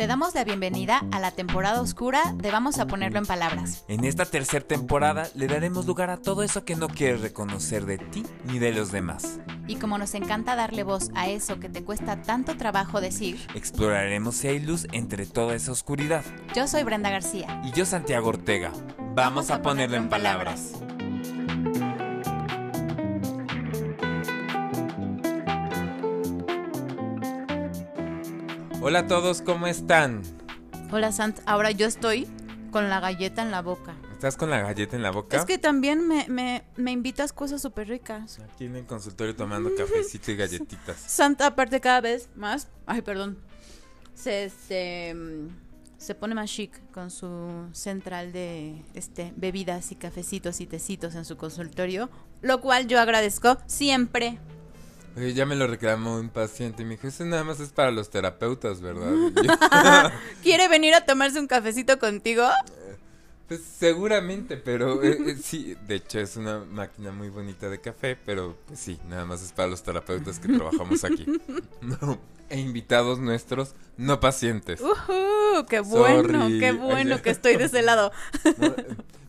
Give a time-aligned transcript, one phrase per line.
[0.00, 3.84] Te damos la bienvenida a la temporada oscura de Vamos a ponerlo en palabras.
[3.86, 7.98] En esta tercera temporada le daremos lugar a todo eso que no quieres reconocer de
[7.98, 9.40] ti ni de los demás.
[9.66, 14.36] Y como nos encanta darle voz a eso que te cuesta tanto trabajo decir, Exploraremos
[14.36, 16.24] si hay luz entre toda esa oscuridad.
[16.56, 17.60] yo soy Brenda García.
[17.62, 18.72] Y yo, Santiago Ortega.
[19.14, 20.79] Vamos, a, ponerlo en palabras.
[28.90, 30.20] Hola a todos, ¿cómo están?
[30.90, 32.26] Hola Sant, ahora yo estoy
[32.72, 33.94] con la galleta en la boca.
[34.10, 35.36] ¿Estás con la galleta en la boca?
[35.36, 38.40] Es que también me, me, me invitas cosas súper ricas.
[38.40, 40.96] Aquí en el consultorio tomando cafecito y galletitas.
[40.96, 43.38] Sant, aparte cada vez más, ay, perdón,
[44.12, 50.60] se, se, mm, se pone más chic con su central de este bebidas y cafecitos
[50.60, 52.10] y tecitos en su consultorio,
[52.42, 54.40] lo cual yo agradezco siempre.
[55.16, 57.90] Oye, ya me lo reclamó un paciente y me dijo, eso nada más es para
[57.90, 59.12] los terapeutas, ¿verdad?
[59.42, 59.52] Yo,
[60.42, 62.48] ¿Quiere venir a tomarse un cafecito contigo?
[63.50, 68.14] pues seguramente, pero eh, eh, sí, de hecho es una máquina muy bonita de café,
[68.14, 71.26] pero pues, sí, nada más es para los terapeutas que trabajamos aquí.
[71.80, 74.80] No, e invitados nuestros, no pacientes.
[74.80, 75.66] ¡Uhú!
[75.68, 76.44] ¡Qué bueno!
[76.44, 76.60] Sorry.
[76.60, 78.12] ¡Qué bueno que estoy de ese lado!
[78.56, 78.72] No,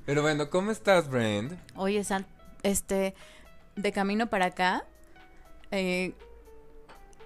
[0.05, 1.57] Pero bueno, ¿cómo estás, Brand?
[1.73, 2.27] Oye, Sant,
[2.61, 3.15] este,
[3.75, 4.85] de camino para acá,
[5.71, 6.13] eh,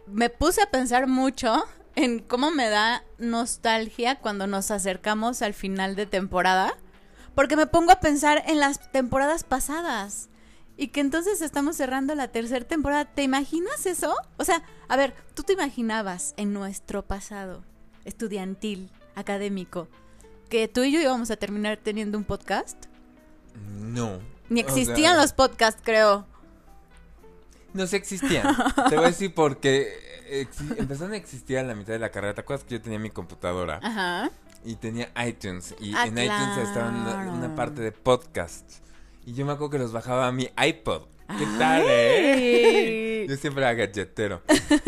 [0.08, 1.66] me puse a pensar mucho
[1.96, 6.76] en cómo me da nostalgia cuando nos acercamos al final de temporada,
[7.34, 10.30] porque me pongo a pensar en las temporadas pasadas.
[10.78, 13.06] Y que entonces estamos cerrando la tercera temporada.
[13.06, 14.14] ¿Te imaginas eso?
[14.38, 17.64] O sea, a ver, ¿tú te imaginabas en nuestro pasado
[18.04, 19.88] estudiantil, académico,
[20.50, 22.88] que tú y yo íbamos a terminar teniendo un podcast?
[23.56, 24.20] No.
[24.50, 26.28] Ni O existían sea, los podcasts, creo.
[27.76, 28.56] No se existían.
[28.90, 29.94] Te voy a decir porque
[30.32, 32.34] exi- empezaron a existir a la mitad de la carrera.
[32.34, 33.80] ¿Te acuerdas que yo tenía mi computadora?
[33.84, 34.32] Ajá.
[34.64, 35.76] Y tenía iTunes.
[35.80, 38.72] Y Ah, en iTunes estaba una, parte de podcast.
[39.26, 41.04] Y yo me acuerdo que los bajaba a mi iPod.
[41.38, 43.26] ¿Qué tal, eh?
[43.30, 44.42] Yo siempre era galletero.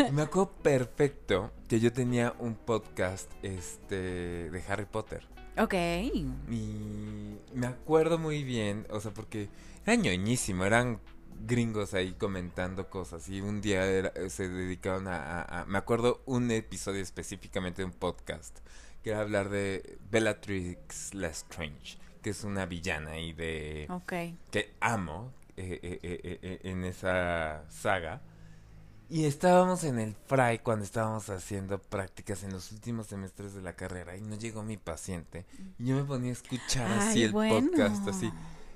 [0.08, 5.26] Y me acuerdo perfecto que yo tenía un podcast este, de Harry Potter.
[5.58, 5.74] Ok.
[5.74, 9.48] Y me acuerdo muy bien, o sea, porque
[9.84, 11.00] era ñoñísimo, eran
[11.40, 16.22] gringos ahí comentando cosas y un día era- se dedicaron a, a- a- Me acuerdo
[16.26, 18.58] un episodio específicamente de un podcast
[19.02, 23.86] que era hablar de Bellatrix Lestrange, que es una villana ahí de...
[23.90, 24.12] Ok.
[24.50, 25.98] que amo eh, eh,
[26.42, 28.20] eh, en esa saga.
[29.10, 33.72] Y estábamos en el fray cuando estábamos haciendo prácticas en los últimos semestres de la
[33.74, 35.46] carrera y no llegó mi paciente.
[35.78, 37.70] Y yo me ponía a escuchar así el bueno.
[37.70, 38.30] podcast, así.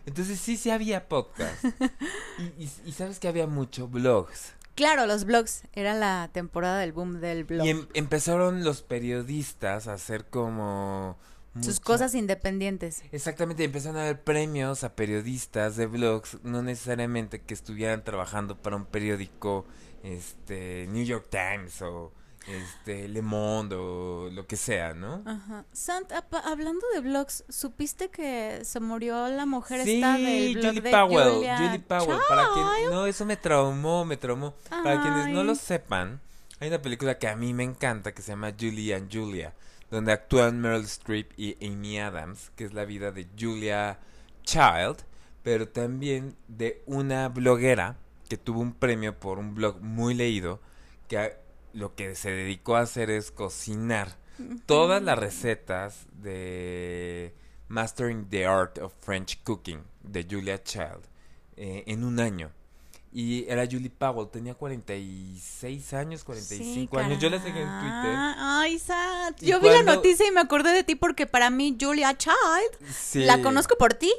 [0.06, 1.64] Entonces sí, sí había podcast.
[2.38, 4.52] y, y- y sabes que había mucho blogs.
[4.74, 5.62] Claro, los blogs.
[5.74, 7.66] Era la temporada del boom del blog.
[7.66, 11.18] Y em- empezaron los periodistas a hacer como...
[11.60, 13.02] Sus cosas independientes.
[13.12, 18.76] Exactamente, empezaron a dar premios a periodistas de blogs, no necesariamente que estuvieran trabajando para
[18.76, 19.66] un periódico,
[20.02, 22.10] este, New York Times o
[22.46, 25.22] este, Le Monde o lo que sea, ¿no?
[25.24, 25.64] Ajá.
[25.72, 26.10] Sant,
[26.44, 30.90] hablando de blogs, ¿supiste que se murió la mujer Sí, esta del blog Julie de
[30.90, 34.54] Powell, Julia Julie Powell, para quien, no, eso me traumó, me traumó.
[34.68, 36.20] Para quienes no lo sepan,
[36.60, 39.54] hay una película que a mí me encanta que se llama Julie and Julia,
[39.90, 43.98] donde actúan Meryl Streep y Amy Adams, que es la vida de Julia
[44.42, 44.98] Child,
[45.42, 47.96] pero también de una bloguera
[48.28, 50.60] que tuvo un premio por un blog muy leído,
[51.08, 51.36] que
[51.72, 54.16] lo que se dedicó a hacer es cocinar
[54.66, 57.34] todas las recetas de
[57.68, 61.00] Mastering the Art of French Cooking de Julia Child
[61.56, 62.50] eh, en un año.
[63.14, 67.18] Y era Julie Powell, tenía 46 años, 45 Sí, años.
[67.20, 68.14] Yo la seguí en Twitter.
[68.16, 68.80] Ay.
[69.40, 72.90] Y Yo vi la noticia y me acordé de ti porque para mí Julia Child
[72.90, 74.12] Sí, la conozco por ti.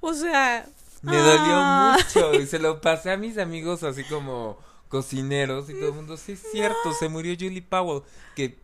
[0.00, 0.66] O sea,
[1.02, 2.02] Me dolió Ay.
[2.02, 4.58] mucho y se lo pasé a mis amigos así como
[4.92, 8.02] cocineros y todo el mundo, sí es cierto, se murió Julie Powell,
[8.36, 8.58] que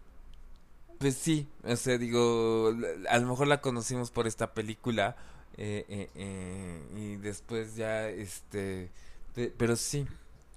[0.98, 2.72] pues sí, o sea, digo,
[3.08, 5.16] a lo mejor la conocimos por esta película
[5.56, 8.90] eh, eh, eh, y después ya, este,
[9.34, 10.06] pe- pero sí,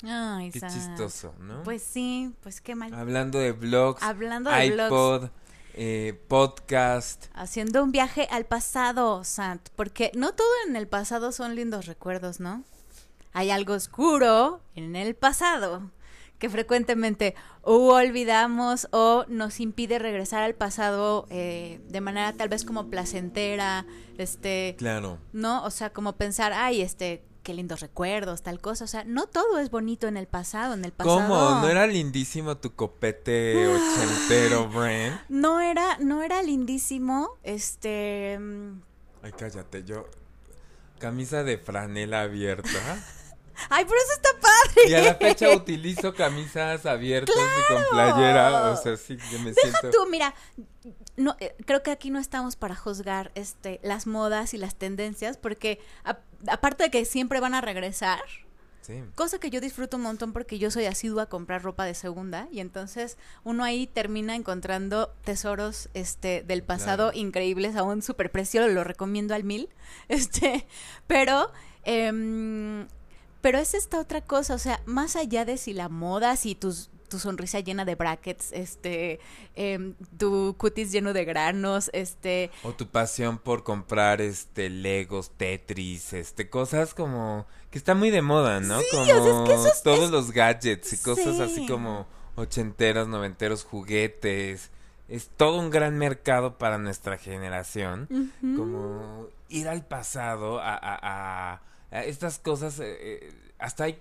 [0.04, 1.64] ay, qué chistoso, ¿no?
[1.64, 2.94] Pues sí, pues qué mal.
[2.94, 4.88] Hablando de blogs, Hablando de blogs.
[4.92, 5.30] iPod,
[5.76, 11.56] eh, podcast, Haciendo un viaje al pasado, Sant, porque no todo en el pasado son
[11.56, 12.64] lindos recuerdos, ¿no?
[13.34, 15.92] Hay algo oscuro en el pasado
[16.42, 22.66] que frecuentemente o olvidamos o nos impide regresar al pasado eh, de manera tal vez
[22.66, 23.86] como placentera,
[24.18, 25.20] este, claro.
[25.34, 25.64] ¿no?
[25.64, 28.86] O sea, como pensar, ay, este, qué lindos recuerdos, tal cosa.
[28.86, 31.18] O sea, no todo es bonito en el pasado, en el pasado.
[31.18, 31.62] ¿Cómo?
[31.62, 35.14] ¿No era lindísimo tu copete ochentero, Bren?
[35.30, 38.40] No era, no era lindísimo, este...
[39.22, 40.08] Ay, cállate, yo...
[40.98, 42.70] Camisa de franela abierta.
[43.70, 44.90] Ay, pero eso está padre.
[44.90, 48.72] Y a la fecha utilizo camisas abiertas y con playera.
[48.72, 49.90] O sea, sí, que me Deja siento...
[49.92, 50.34] tú, mira,
[51.18, 55.38] no, eh, creo que aquí no estamos para juzgar este, las modas y las tendencias,
[55.38, 58.22] porque a- aparte de que siempre van a regresar,
[58.82, 59.04] Sí.
[59.14, 62.48] cosa que yo disfruto un montón porque yo soy asidua a comprar ropa de segunda
[62.52, 67.18] y entonces uno ahí termina encontrando tesoros este del pasado Claro.
[67.20, 69.70] increíbles a un superprecio, lo recomiendo al mil,
[70.10, 70.66] este,
[71.06, 71.52] pero
[71.84, 72.88] em,
[73.42, 76.90] pero es esta otra cosa, o sea, más allá de si la moda, si tus
[77.10, 79.20] tu sonrisa llena de brackets, este,
[79.56, 86.14] em, tu cutis lleno de granos, este, O tu pasión por comprar este Legos, Tetris,
[86.14, 88.80] este cosas como que está muy de moda, ¿no?
[88.80, 91.42] Sí, como o sea, es que todos es- los gadgets y cosas Sí.
[91.42, 94.70] así como ochenteros, noventeros, juguetes.
[95.10, 98.08] Es todo un gran mercado para nuestra generación.
[98.42, 101.62] Como ir al pasado a- a- a
[101.92, 102.80] estas cosas.
[102.80, 103.98] eh, eh, hasta hay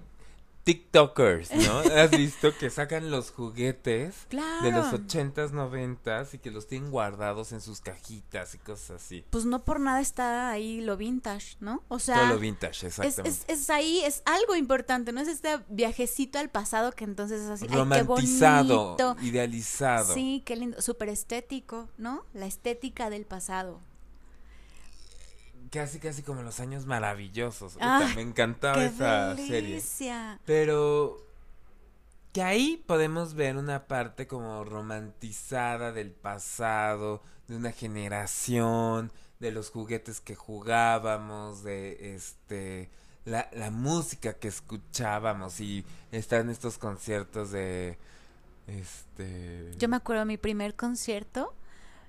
[0.64, 1.78] TikTokers, ¿no?
[1.96, 4.36] ¿Has visto que sacan los juguetes de
[4.72, 4.96] los Claro.
[4.96, 9.24] ochentas, noventas y que los tienen guardados en sus cajitas y cosas así?
[9.30, 11.82] pues no por nada está ahí lo vintage, ¿no?
[11.88, 13.28] O sea, Todo lo vintage, exactamente.
[13.30, 15.20] es, es ahí, es algo importante, ¿no?
[15.22, 20.12] Es este viajecito al pasado que entonces es así, ay, qué Romantizado, idealizado.
[20.14, 22.24] Sí, qué lindo, súper estético, ¿no?
[22.34, 23.80] La estética del pasado.
[25.70, 27.76] Casi, casi como los años maravillosos.
[27.80, 29.52] Ah, me encantaba ¡Qué esa serie.
[29.52, 30.40] delicia!
[30.44, 31.24] Pero
[32.32, 39.70] que ahí podemos ver una parte como romantizada del pasado, de una generación, de los
[39.70, 42.90] juguetes que jugábamos, de este
[43.24, 47.98] la, la música que escuchábamos y están estos conciertos de
[48.66, 51.54] este Yo me acuerdo mi primer concierto,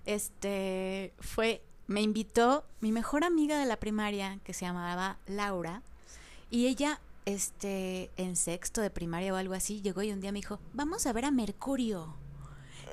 [0.06, 1.62] este, fue,
[1.92, 5.82] me invitó mi mejor amiga de la primaria, que se llamaba Laura,
[6.50, 10.40] y ella, este, en sexto de primaria o algo así, llegó y un día me
[10.40, 12.16] dijo, vamos a ver a Mercurio.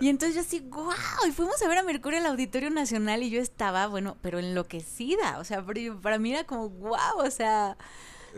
[0.00, 0.92] Y entonces yo así, wow,
[1.26, 5.38] y fuimos a ver a Mercurio al Auditorio Nacional y yo estaba, bueno, pero enloquecida,
[5.38, 5.64] o sea,
[6.02, 7.76] para mí era como, wow, o sea,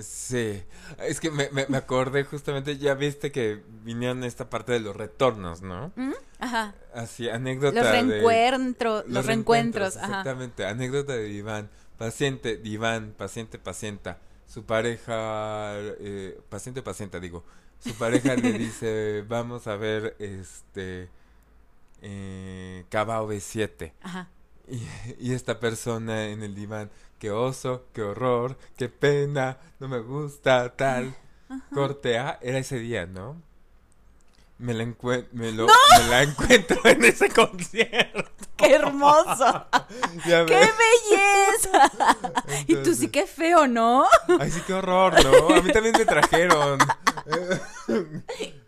[0.01, 0.63] Sí,
[0.99, 4.97] es que me, me, me acordé justamente, ya viste que vinieron esta parte de los
[4.97, 5.93] retornos, ¿no?
[5.97, 6.13] ¿mm?
[6.39, 7.93] ajá, Así, anécdota los de...
[7.93, 10.07] reencuentros, los, reencuentros, ajá.
[10.07, 11.71] Exactamente, anécdota de Iván.
[11.99, 14.19] Paciente, Diván, paciente, pacienta.
[14.47, 17.45] Su pareja, eh, paciente, pacienta, digo.
[17.79, 21.11] Su pareja le dice, vamos a ver este.
[22.01, 23.93] Eh, Cava OV7.
[24.01, 24.29] Ajá.
[24.67, 24.83] Y,
[25.19, 26.91] y esta persona en el diván,
[27.21, 31.15] qué oso, qué horror, qué pena, no me gusta, tal.
[31.73, 33.41] Corte A, era ese día, ¿no?
[34.59, 38.25] Me la, encue- me lo- me la encuentro en ese concierto.
[38.57, 39.67] ¡Qué hermoso!
[40.25, 41.91] ¡Qué belleza!
[42.67, 44.07] y tú sí qué feo, ¿no?
[44.39, 45.55] Ay, sí, qué horror, ¿no?
[45.57, 46.79] A mí también me trajeron.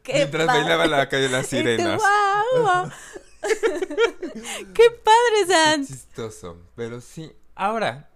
[0.03, 0.61] Qué Mientras padre.
[0.63, 2.03] bailaba la calle Las Y tú, Sirenas.
[4.75, 5.87] ¡Qué padre, Sans!
[5.89, 6.57] Chistoso.
[6.75, 7.31] Pero sí.
[7.55, 8.09] Ahora,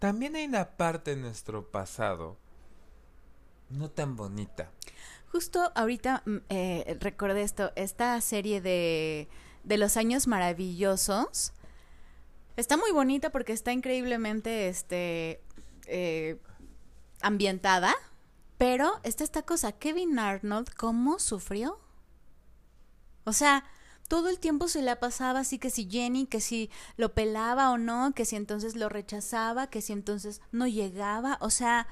[0.00, 2.36] también hay una parte de nuestro pasado
[3.68, 4.70] no tan bonita.
[5.30, 9.28] Justo ahorita mm, eh, recordé esto, esta serie de,
[9.62, 11.52] de los años maravillosos
[12.56, 15.40] está muy bonita porque está increíblemente este
[15.86, 16.40] eh,
[17.20, 17.94] ambientada,
[18.58, 21.78] pero está esta cosa, Kevin Arnold, ¿cómo sufrió?
[23.24, 23.64] O sea,
[24.10, 27.78] todo el tiempo se la pasaba así que si Jenny, que si lo pelaba o
[27.78, 31.86] no, que si entonces lo rechazaba, que si entonces no llegaba, o sea,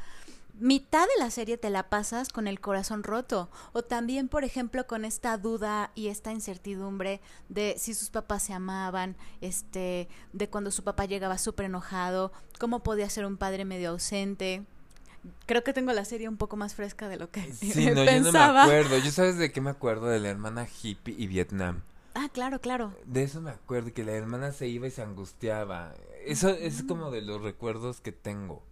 [0.59, 3.49] mitad de la serie te la pasas con el corazón roto.
[3.73, 8.53] O también, por ejemplo, con esta duda y esta incertidumbre de si sus papás se
[8.53, 13.91] amaban, este, de cuando su papá llegaba súper enojado, cómo podía ser un padre medio
[13.91, 14.65] ausente.
[15.47, 17.95] Creo que tengo la serie un poco más fresca de lo que Sí, no, yo
[17.95, 18.65] no me pensaba.
[18.65, 18.99] acuerdo.
[18.99, 20.07] ¿Yo sabes de qué me acuerdo?
[20.07, 21.83] De la hermana hippie y Vietnam.
[22.19, 22.95] Ah, claro, claro.
[23.05, 25.95] De eso me acuerdo, que la hermana se iba y se angustiaba.
[26.25, 28.63] Eso es como de los recuerdos que tengo.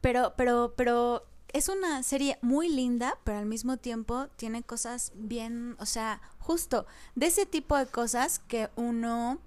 [0.00, 5.76] Pero, pero, pero es una serie muy linda, pero al mismo tiempo tiene cosas bien,
[5.78, 9.40] o sea, justo de ese tipo de cosas que uno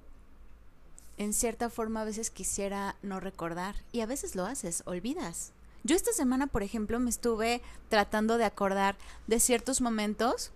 [1.18, 5.52] en cierta forma a veces quisiera no recordar y a veces lo haces, olvidas.
[5.84, 10.52] Yo esta semana, por ejemplo, me estuve tratando de acordar de ciertos momentos,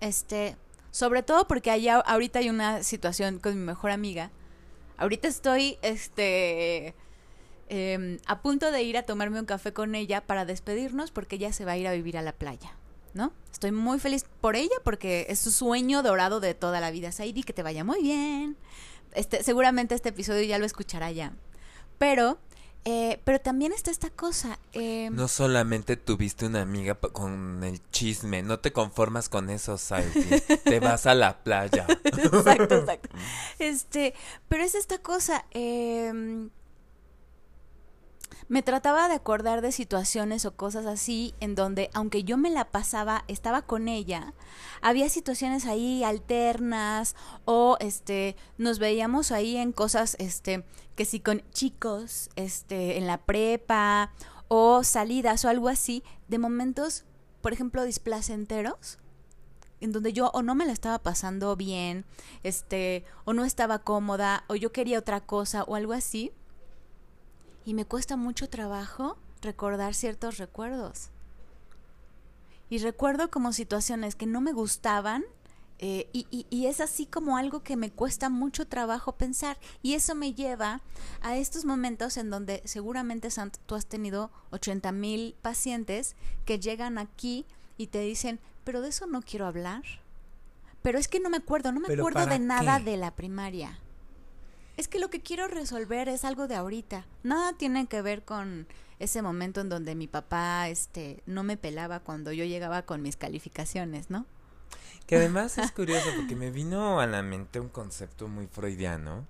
[0.00, 0.56] este,
[0.96, 4.30] sobre todo porque allá ahorita hay una situación con mi mejor amiga.
[4.96, 6.94] Ahorita estoy, este,
[7.68, 11.52] em, a punto de ir a tomarme un café con ella para despedirnos porque ella
[11.52, 12.78] se va a ir a vivir a la playa,
[13.12, 13.34] ¿no?
[13.52, 17.12] Estoy muy feliz por ella porque es su sueño dorado de toda la vida.
[17.12, 18.56] Saidi, que te vaya muy bien.
[19.12, 21.34] Este, seguramente este episodio ya lo escuchará ya.
[21.98, 22.38] Pero
[22.88, 24.60] eh, pero también está esta cosa.
[24.72, 30.24] Eh, no solamente tuviste una amiga con el chisme, no te conformas con eso, Saidi.
[30.64, 31.84] te vas a la playa.
[32.04, 33.08] exacto, exacto.
[33.58, 34.14] Este,
[34.48, 35.44] pero es esta cosa.
[35.50, 36.48] Eh,
[38.48, 42.70] me trataba de acordar de situaciones o cosas así en donde, aunque yo me la
[42.70, 44.34] pasaba, estaba con ella,
[44.82, 50.64] había situaciones ahí alternas o este nos veíamos ahí en cosas este
[50.94, 54.12] que si con chicos este en la prepa
[54.48, 57.04] o salidas o algo así, de momentos,
[57.40, 58.98] por ejemplo, displacenteros
[59.80, 62.06] en donde yo o no me la estaba pasando bien,
[62.42, 66.32] este, o no estaba cómoda, o yo quería otra cosa o algo así
[67.66, 71.10] y me cuesta mucho trabajo recordar ciertos recuerdos.
[72.70, 75.24] Y recuerdo como situaciones que no me gustaban
[75.78, 79.58] eh, y, y, es así como algo que me cuesta mucho trabajo pensar.
[79.82, 80.80] Y eso me lleva
[81.20, 83.28] a estos momentos en donde seguramente,
[83.66, 87.44] tú has tenido 80 mil pacientes que llegan aquí
[87.76, 89.82] y te dicen, pero de eso no quiero hablar.
[90.80, 93.78] Pero es que no me acuerdo, no me acuerdo de nada de la primaria
[94.76, 97.06] es que lo que quiero resolver es algo de ahorita.
[97.22, 98.66] Nada tiene que ver con
[98.98, 103.16] ese momento en donde mi papá este no me pelaba cuando yo llegaba con mis
[103.16, 104.26] calificaciones, ¿no?
[105.06, 109.24] Que además es curioso porque me vino a la mente un concepto muy freudiano,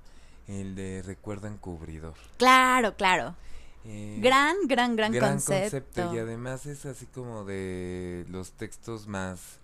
[0.48, 2.14] el de recuerdo encubridor.
[2.38, 3.36] Claro, claro.
[3.84, 6.14] Eh, gran, gran, gran, gran concepto.
[6.14, 9.60] Y además es así como de los textos más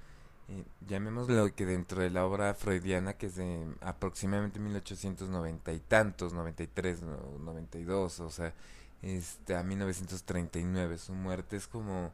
[0.49, 6.32] eh, llamémoslo que dentro de la obra freudiana, que es de aproximadamente 1890 y tantos,
[6.32, 8.52] 93, 92, o sea,
[9.02, 12.12] este, a 1939, su muerte es como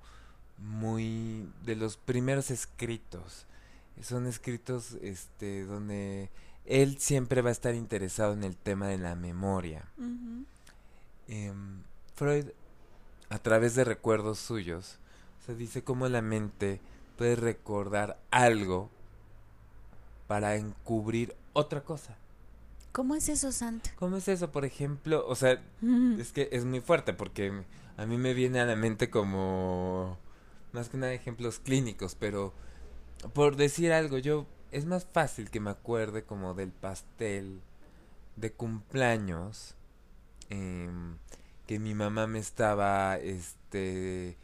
[0.58, 3.46] muy de los primeros escritos.
[4.02, 6.30] Son escritos este, donde
[6.64, 9.84] él siempre va a estar interesado en el tema de la memoria.
[11.26, 11.82] Em,
[12.14, 12.46] Freud,
[13.30, 14.98] a través de recuerdos suyos,
[15.46, 16.80] se dice cómo la mente
[17.18, 18.88] puedes recordar algo
[20.28, 22.16] para encubrir otra cosa.
[22.92, 23.90] ¿Cómo es eso, Santo?
[23.96, 24.50] ¿Cómo es eso?
[24.52, 25.60] Por ejemplo, o sea,
[26.18, 27.64] es que es muy fuerte porque
[27.96, 30.16] a mí me viene a la mente como
[30.72, 32.54] más que nada ejemplos clínicos, pero
[33.34, 37.60] por decir algo, yo es más fácil que me acuerde como del pastel
[38.36, 39.74] de cumpleaños
[40.50, 41.16] em,
[41.66, 44.36] que mi mamá me estaba este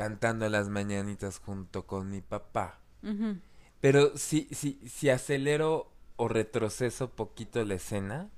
[0.00, 2.78] cantando las mañanitas junto con mi papá.
[3.82, 8.30] Pero si, si, si acelero o retroceso poquito la escena,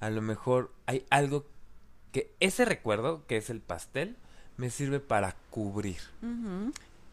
[0.00, 1.46] a lo mejor hay algo
[2.10, 4.16] que ese recuerdo, que es el pastel,
[4.56, 6.00] me sirve para cubrir.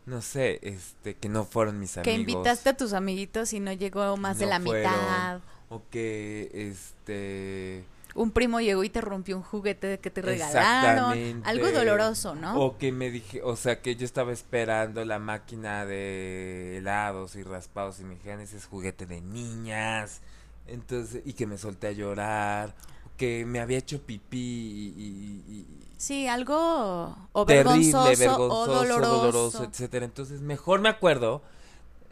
[0.07, 2.15] No sé, este, que no fueron mis amigos.
[2.15, 5.39] Que invitaste a tus amiguitos y no llegó más de la mitad.
[5.69, 7.85] O que, este,
[8.15, 11.43] un primo llegó y te rompió un juguete que te regalaron.
[11.45, 12.59] Algo doloroso, ¿no?
[12.59, 17.43] O que me dije, o sea, que yo estaba esperando la máquina de helados y
[17.43, 20.21] raspados y me dijeron, ese es juguete de niñas.
[20.67, 22.73] Entonces, y que me solté a llorar.
[23.17, 25.67] Que me había hecho pipí y.
[25.97, 29.11] sí, algo o vergonzoso, o doloroso.
[29.11, 30.05] doloroso, etcétera.
[30.05, 31.43] Entonces, mejor me acuerdo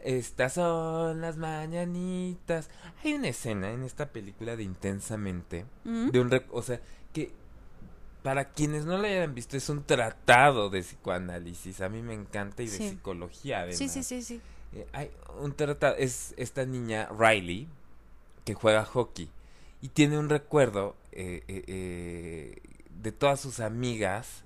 [0.04, 2.68] estas son las mañanitas.
[3.02, 6.10] Hay una escena en esta película de Intensamente, mm.
[6.10, 6.80] de un, o sea,
[7.12, 7.32] que
[8.22, 11.80] para quienes no lo hayan visto es un tratado de psicoanálisis.
[11.80, 13.60] A mí me encanta y de psicología.
[13.60, 13.78] Además.
[13.78, 14.40] Sí, sí, sí, sí.
[14.74, 17.68] Eh, hay un tratado es esta niña Riley
[18.44, 19.28] que juega hockey
[19.82, 22.62] y tiene un recuerdo eh, eh,
[23.02, 24.44] de todas sus amigas,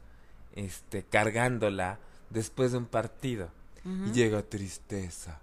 [0.54, 1.98] este, cargándola
[2.30, 3.50] después de un partido.
[3.84, 5.40] Y llega tristeza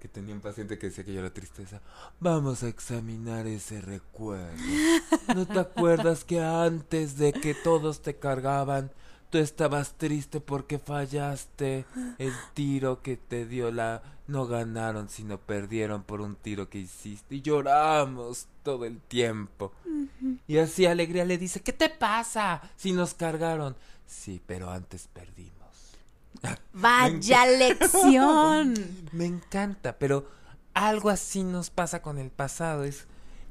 [0.00, 1.80] que tenía un paciente que decía que yo era tristeza.
[2.18, 4.56] Vamos a examinar ese recuerdo.
[5.36, 8.90] ¿No te acuerdas que antes de que todos te cargaban,
[9.30, 11.84] tú estabas triste porque fallaste
[12.18, 14.02] el tiro que te dio la...
[14.26, 17.36] No ganaron, sino perdieron por un tiro que hiciste.
[17.36, 19.72] Y lloramos todo el tiempo.
[20.46, 23.74] Y así Alegría le dice, ¿qué te pasa si nos cargaron?
[24.06, 25.59] Sí, pero antes perdimos.
[26.72, 28.74] Vaya lección.
[29.12, 30.28] Me encanta, pero
[30.74, 32.84] algo así nos pasa con el pasado.
[32.84, 33.06] Es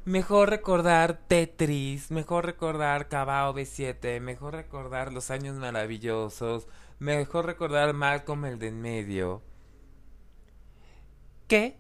[0.05, 6.67] mejor recordar Tetris, mejor recordar Cabao B7, mejor recordar los años maravillosos,
[6.99, 9.41] mejor recordar Malcolm el de en medio.
[11.47, 11.77] ¿Qué?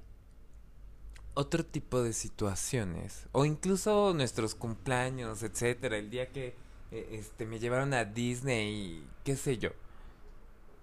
[1.33, 6.55] Otro tipo de situaciones, o incluso nuestros cumpleaños, etcétera, el día que
[6.91, 9.69] eh, este, me llevaron a Disney y qué sé yo.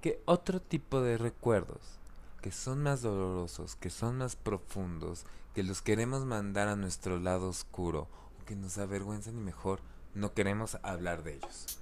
[0.07, 1.99] ¿Qué otro tipo de recuerdos
[2.41, 7.49] que son más dolorosos, que son más profundos, que los queremos mandar a nuestro lado
[7.49, 8.09] oscuro
[8.41, 9.81] o que nos avergüenzan y mejor
[10.15, 11.81] no queremos hablar de ellos.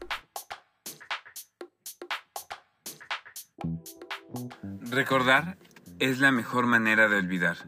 [4.90, 5.58] Recordar
[5.98, 7.58] es la mejor manera de olvidar,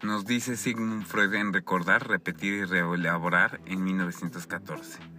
[0.00, 5.13] nos dice Sigmund Freud en Recordar, Repetir y Reelaborar en 1914.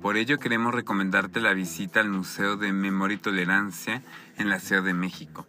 [0.00, 4.02] Por ello queremos recomendarte la visita al Museo de Memoria y Tolerancia
[4.38, 5.46] en la Ciudad de México,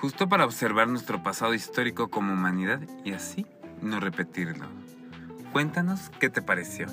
[0.00, 3.46] justo para observar nuestro pasado histórico como humanidad y así
[3.82, 4.66] no repetirlo.
[5.52, 6.86] Cuéntanos qué te pareció.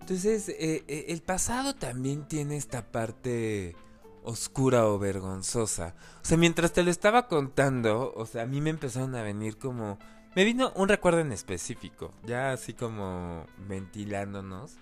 [0.00, 3.76] Entonces, eh, eh, el pasado también tiene esta parte
[4.24, 5.94] oscura o vergonzosa.
[6.22, 9.58] O sea, mientras te lo estaba contando, o sea, a mí me empezaron a venir
[9.58, 9.98] como...
[10.36, 14.76] Me vino un recuerdo en específico, ya así como ventilándonos.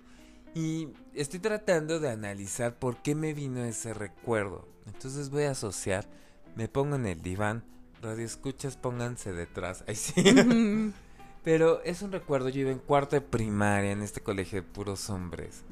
[0.54, 4.68] Y estoy tratando de analizar por qué me vino ese recuerdo.
[4.86, 6.06] Entonces voy a asociar,
[6.54, 7.64] me pongo en el diván,
[8.02, 9.84] radio escuchas, pónganse detrás.
[9.86, 10.12] Ahí sí.
[11.44, 15.08] Pero es un recuerdo, yo iba en cuarto de primaria en este colegio de puros
[15.08, 15.64] hombres.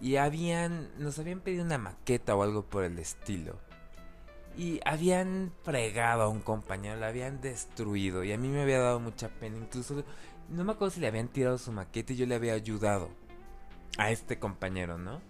[0.00, 3.58] Y habían, nos habían pedido una maqueta o algo por el estilo.
[4.56, 8.22] Y habían fregado a un compañero, lo habían destruido.
[8.22, 9.56] Y a mí me había dado mucha pena.
[9.56, 10.04] Incluso,
[10.48, 13.08] no me acuerdo si le habían tirado su maqueta y yo le había ayudado
[13.98, 15.20] a este compañero, ¿no?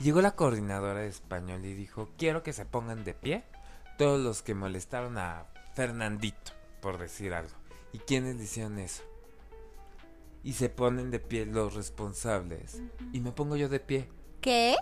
[0.00, 3.44] Y llegó la coordinadora de español y dijo, quiero que se pongan de pie
[3.98, 7.54] todos los que molestaron a Fernandito, por decir algo.
[7.92, 9.02] ¿Y quiénes le hicieron eso?
[10.44, 12.80] Y se ponen de pie los responsables.
[13.12, 14.08] Y me pongo yo de pie.
[14.40, 14.76] ¿Qué?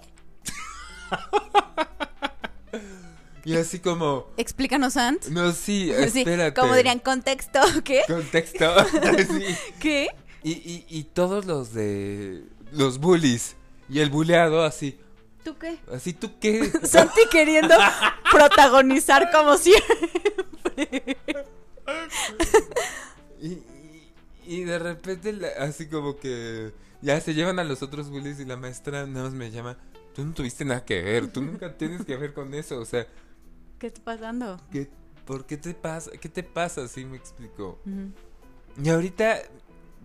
[3.45, 4.29] y así como...
[4.37, 5.27] Explícanos, Ant.
[5.27, 6.59] No, sí, espérate.
[6.59, 8.03] como dirían, contexto, ¿qué?
[8.07, 8.75] Contexto,
[9.19, 9.57] sí.
[9.79, 10.09] ¿Qué?
[10.43, 12.45] Y, y, y todos los de...
[12.73, 13.57] Los bullies.
[13.89, 14.99] Y el buleado así.
[15.45, 15.79] ¿Tú qué?
[15.93, 16.71] Así, ¿tú qué?
[16.85, 17.75] Santi queriendo
[18.31, 21.17] protagonizar como siempre.
[23.41, 23.59] y,
[24.51, 28.57] y de repente, así como que ya se llevan a los otros bullies y la
[28.57, 29.79] maestra nada más me llama.
[30.13, 33.07] Tú no tuviste nada que ver, tú nunca tienes que ver con eso, o sea.
[33.79, 34.61] ¿Qué está pasando?
[34.73, 34.91] ¿qué,
[35.25, 36.11] ¿Por qué te pasa?
[36.21, 36.83] ¿Qué te pasa?
[36.83, 37.79] Así me explicó.
[38.83, 39.39] Y ahorita,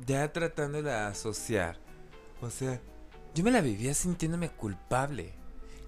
[0.05, 1.79] ya tratando de asociar,
[2.39, 2.79] o sea,
[3.33, 5.33] yo me la vivía sintiéndome culpable.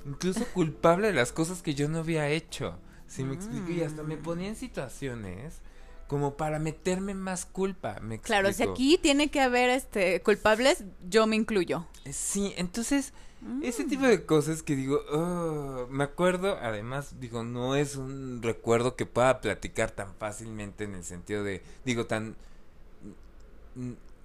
[0.04, 2.80] Incluso culpable de las cosas que yo no había hecho.
[3.06, 3.70] ¿Sí me explico?
[3.70, 5.62] Y hasta me ponía en situaciones
[6.08, 8.00] como para meterme más culpa.
[8.02, 11.86] Me claro, si aquí tiene que haber este culpables, yo me incluyo.
[12.06, 13.14] Eh, sí, entonces
[13.62, 18.96] ese tipo de cosas que digo, oh", me acuerdo, además digo, no es un recuerdo
[18.96, 22.36] que pueda platicar tan fácilmente en el sentido de, digo, tan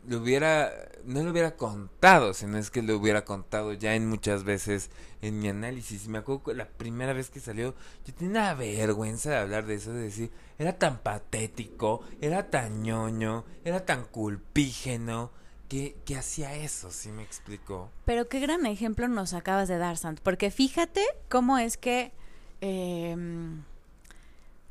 [0.07, 0.73] lo hubiera,
[1.05, 5.39] no lo hubiera contado, sino es que lo hubiera contado ya en muchas veces en
[5.39, 6.09] mi análisis.
[6.09, 9.93] Me acuerdo que la primera vez que salió, yo tenía vergüenza de hablar de eso,
[9.93, 15.31] de decir, era tan patético, era tan ñoño, era tan culpígeno,
[15.69, 17.91] que, que hacía eso, ¿sí me explicó?
[18.05, 22.13] Pero qué gran ejemplo nos acabas de dar, Sant, porque fíjate cómo es que...
[22.61, 23.17] Eh,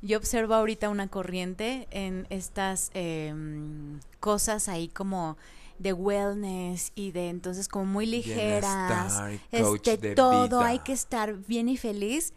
[0.02, 5.38] yo observo ahorita una corriente en estas em, cosas ahí como
[5.78, 9.22] de wellness y de entonces como muy ligeras.
[9.52, 12.34] Este, todo hay que estar bien y feliz.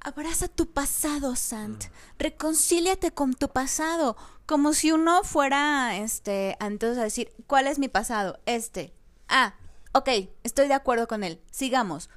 [0.00, 1.86] Abraza tu pasado, Sant.
[1.86, 1.88] Mm.
[2.18, 4.16] Reconcíliate con tu pasado.
[4.46, 8.38] Como si uno fuera, este, entonces a decir, ¿cuál es mi pasado?
[8.46, 8.94] Este.
[9.28, 9.54] Ah,
[9.92, 10.08] ok,
[10.44, 11.40] estoy de acuerdo con él.
[11.50, 12.08] Sigamos.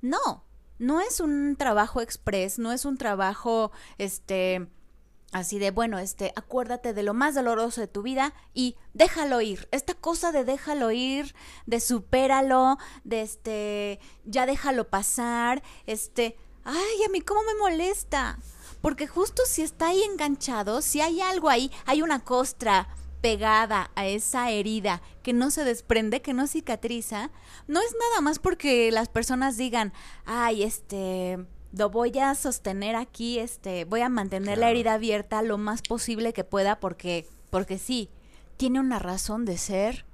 [0.00, 0.44] No,
[0.78, 4.68] no es un trabajo express, no es un trabajo, este,
[5.32, 9.68] así de, bueno, este, acuérdate de lo más doloroso de tu vida y déjalo ir.
[9.70, 11.34] Esta cosa de déjalo ir,
[11.66, 18.38] de supéralo, de este, ya déjalo pasar, este, ay, a mí cómo me molesta.
[18.80, 22.88] Porque justo si está ahí enganchado, si hay algo ahí, hay una costra,
[23.20, 27.30] pegada a esa herida que no se desprende, que no cicatriza,
[27.66, 29.92] no es nada más porque las personas digan,
[30.24, 31.38] ay, este,
[31.72, 36.32] lo voy a sostener aquí, este, voy a mantener la herida abierta lo más posible
[36.32, 38.10] que pueda porque, porque sí,
[38.56, 40.04] tiene una razón de ser,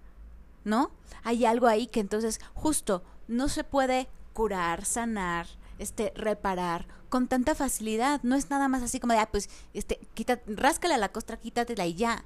[0.64, 0.90] ¿no?
[1.22, 5.46] Hay algo ahí que entonces justo no se puede curar, sanar,
[5.78, 8.20] este, reparar con tanta facilidad.
[8.22, 11.36] No es nada más así como de, ah, pues, este, quita, ráscale a la costra,
[11.36, 12.24] quítatela y ya.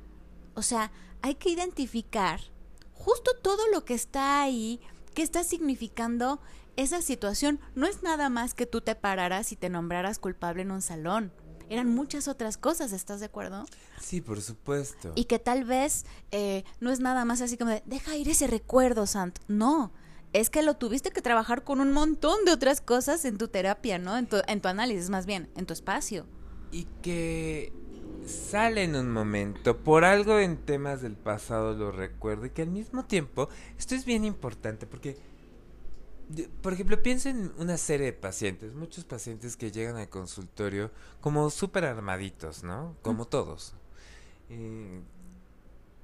[0.58, 0.90] O sea,
[1.22, 2.40] hay que identificar
[2.92, 4.80] justo todo lo que está ahí,
[5.14, 6.40] qué está significando
[6.74, 7.60] esa situación.
[7.76, 11.32] No es nada más que tú te pararas y te nombraras culpable en un salón.
[11.70, 13.66] eran muchas otras cosas, ¿estás de acuerdo?
[14.00, 15.12] Sí, por supuesto.
[15.14, 18.46] Y que tal vez eh, no es nada más así como de, deja ir ese
[18.48, 19.38] recuerdo, Sant.
[19.46, 19.92] No,
[20.32, 23.98] es que lo tuviste que trabajar con un montón de otras cosas en tu terapia,
[23.98, 24.16] ¿no?
[24.16, 26.26] En tu, en tu análisis, más bien, en tu espacio.
[26.72, 27.72] Y que
[28.28, 32.70] sale en un momento, por algo en temas del pasado lo recuerdo, y que al
[32.70, 35.16] mismo tiempo, esto es bien importante, porque,
[36.62, 41.50] por ejemplo, pienso en una serie de pacientes, muchos pacientes que llegan al consultorio como
[41.50, 42.96] súper armaditos, ¿no?
[43.02, 43.74] Como todos.
[44.50, 45.00] Eh,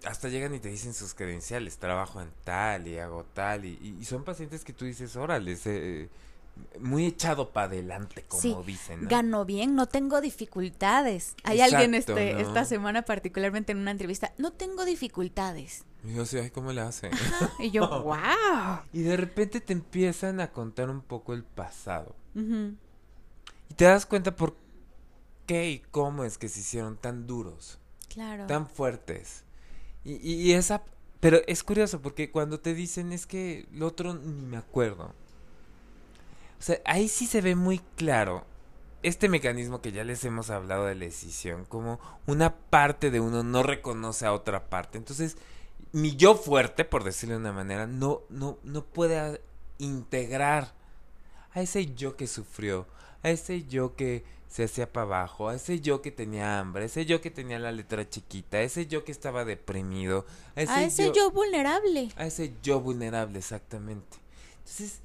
[0.04, 4.04] hasta llegan y te dicen sus credenciales, trabajo en tal y hago tal, y, y
[4.04, 6.08] son pacientes que tú dices, órale, eh,
[6.78, 9.06] muy echado para adelante, como dicen.
[9.08, 11.34] Gano bien, no tengo dificultades.
[11.44, 15.84] Hay alguien este, esta semana particularmente en una entrevista, no tengo dificultades.
[16.04, 17.10] Y yo sí, ay, ¿cómo le hace?
[17.58, 18.80] y yo, wow.
[18.92, 22.14] Y de repente te empiezan a contar un poco el pasado.
[22.34, 24.56] Y te das cuenta por
[25.46, 27.78] qué y cómo es que se hicieron tan duros.
[28.08, 28.46] Claro.
[28.46, 29.44] Tan fuertes.
[30.04, 30.82] Y, y, esa...
[31.20, 35.14] Pero es curioso porque cuando te dicen es que lo otro ni me acuerdo.
[36.64, 38.46] O sea, ahí sí se ve muy claro
[39.02, 43.42] este mecanismo que ya les hemos hablado de la decisión, como una parte de uno
[43.42, 44.96] no reconoce a otra parte.
[44.96, 45.36] Entonces,
[45.92, 49.42] mi yo fuerte, por decirlo de una manera, no, no, no puede
[49.76, 50.72] integrar
[51.52, 52.86] a ese yo que sufrió,
[53.22, 56.86] a ese yo que se hacía para abajo, a ese yo que tenía hambre, a
[56.86, 60.24] ese yo que tenía la letra chiquita, a ese yo que estaba deprimido,
[60.56, 62.08] a ese, yo, vulnerable.
[62.16, 64.16] A ese yo vulnerable, exactamente.
[64.60, 65.02] Entonces,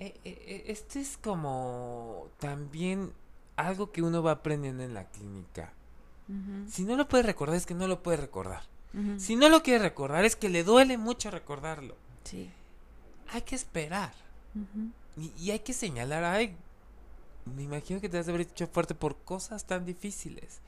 [0.00, 3.12] esto es como también
[3.56, 5.72] algo que uno va aprendiendo en la clínica.
[6.68, 8.62] Si no lo puede recordar es que no lo puede recordar.
[9.18, 11.96] Si no lo quiere recordar es que le duele mucho recordarlo.
[12.24, 12.50] Sí.
[13.28, 14.12] Hay que esperar.
[15.16, 16.54] Y, hay que señalar, ay,
[17.56, 20.60] me imagino que te has de haber hecho fuerte por cosas tan difíciles.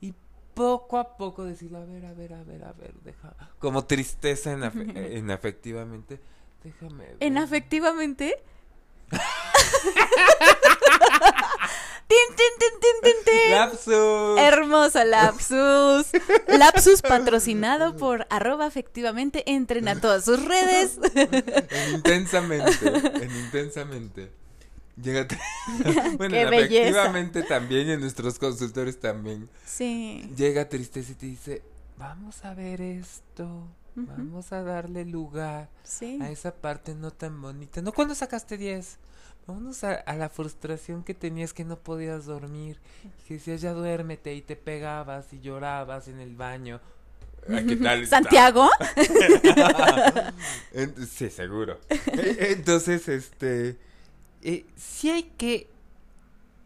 [0.00, 0.14] Y
[0.54, 3.34] poco a poco decirle, a ver, a ver, a ver, a ver, deja.
[3.58, 4.62] Como tristeza en,
[4.96, 6.20] en afectivamente.
[6.62, 7.16] Déjame.
[7.20, 8.42] ¿En afectivamente?
[13.50, 14.38] Lapsus.
[14.38, 16.06] Hermoso lapsus.
[16.48, 19.42] Lapsus patrocinado por arroba efectivamente.
[19.46, 20.98] Entren a todas sus redes.
[21.94, 22.88] intensamente.
[22.88, 24.32] En intensamente.
[25.00, 25.26] Llega
[26.18, 29.48] bueno, efectivamente también en nuestros consultores también.
[29.64, 30.30] Sí.
[30.36, 31.62] Llega tristeza y te dice,
[31.96, 33.66] vamos a ver esto.
[33.94, 35.68] Vamos a darle lugar
[36.20, 37.82] a esa parte no tan bonita.
[37.82, 38.98] No cuando sacaste 10.
[39.46, 42.78] Vámonos a, la frustración que tenías que no podías dormir.
[43.26, 46.80] Que decías ya duérmete y te pegabas y llorabas en el baño.
[47.46, 48.68] ¿Qué tal ¿Santiago?
[51.10, 51.80] sí, seguro.
[51.88, 53.76] E, entonces, este.
[54.42, 55.68] Eh, sí hay que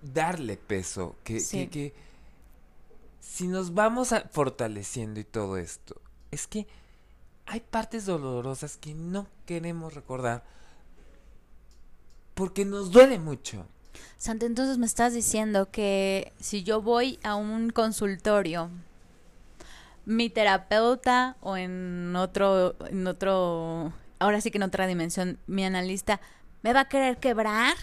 [0.03, 1.17] darle peso.
[1.25, 1.95] Que, que, que
[3.21, 6.67] si nos vamos a fortaleciendo y todo esto, es que
[7.47, 10.45] hay partes dolorosas que no queremos recordar
[12.37, 13.67] porque nos duele mucho.
[14.19, 18.71] Santo, entonces me estás diciendo que si yo voy a un consultorio,
[20.05, 26.21] mi terapeuta o en otro, en otro, ahora sí que en otra dimensión, mi analista,
[26.63, 27.75] me va a querer quebrar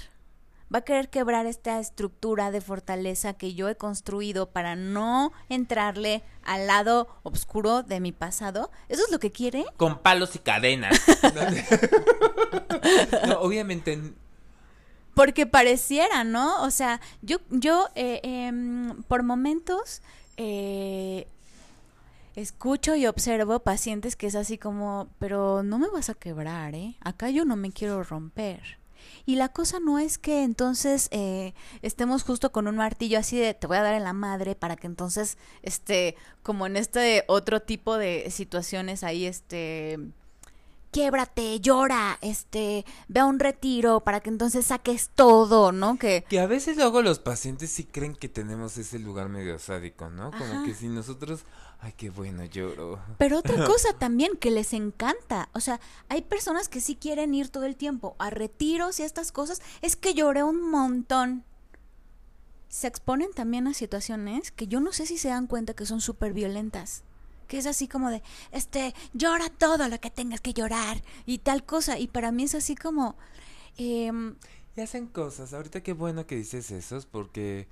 [0.74, 6.24] va a querer quebrar esta estructura de fortaleza que yo he construido para no entrarle
[6.44, 8.72] al lado oscuro de mi pasado.
[8.89, 9.66] ¿Eso es lo que quiere?
[9.78, 11.00] Con palos y cadenas.
[13.28, 14.16] no, obviamente.
[15.13, 16.63] Porque pareciera, ¿no?
[16.63, 20.02] O sea, yo, yo eh, em, por momentos
[20.38, 21.28] eh,
[22.36, 26.95] escucho y observo pacientes que es así como, pero no me vas a quebrar, ¿eh?
[27.02, 28.80] Acá yo no me quiero romper.
[29.26, 33.54] Y la cosa no es que entonces eh, estemos justo con un martillo así de
[33.54, 37.62] te voy a dar en la madre para que entonces, este, como en este otro
[37.62, 39.99] tipo de situaciones ahí, este,
[40.93, 45.97] quiebrate, llora, este, ve a un retiro para que entonces saques todo, ¿no?
[45.97, 50.10] Que, que a veces luego los pacientes sí creen que tenemos ese lugar medio sádico,
[50.10, 50.32] ¿no?
[50.32, 51.43] Como que si nosotros
[51.84, 53.01] Ay, qué bueno, lloro.
[53.17, 57.49] Pero otra cosa también que les encanta, o sea, hay personas que sí quieren ir
[57.49, 61.43] todo el tiempo a retiros y estas cosas, es que lloré un montón.
[62.69, 65.99] Se exponen también a situaciones que yo no sé si se dan cuenta que son
[65.99, 67.03] súper violentas.
[67.54, 71.63] Que es así como de, este, llora todo lo que tengas que llorar y tal
[71.63, 72.00] cosa.
[72.00, 73.16] Y para mí es así como...
[73.78, 74.12] Eh,
[74.76, 75.54] y hacen cosas.
[75.54, 77.68] Ahorita qué bueno que dices eso, porque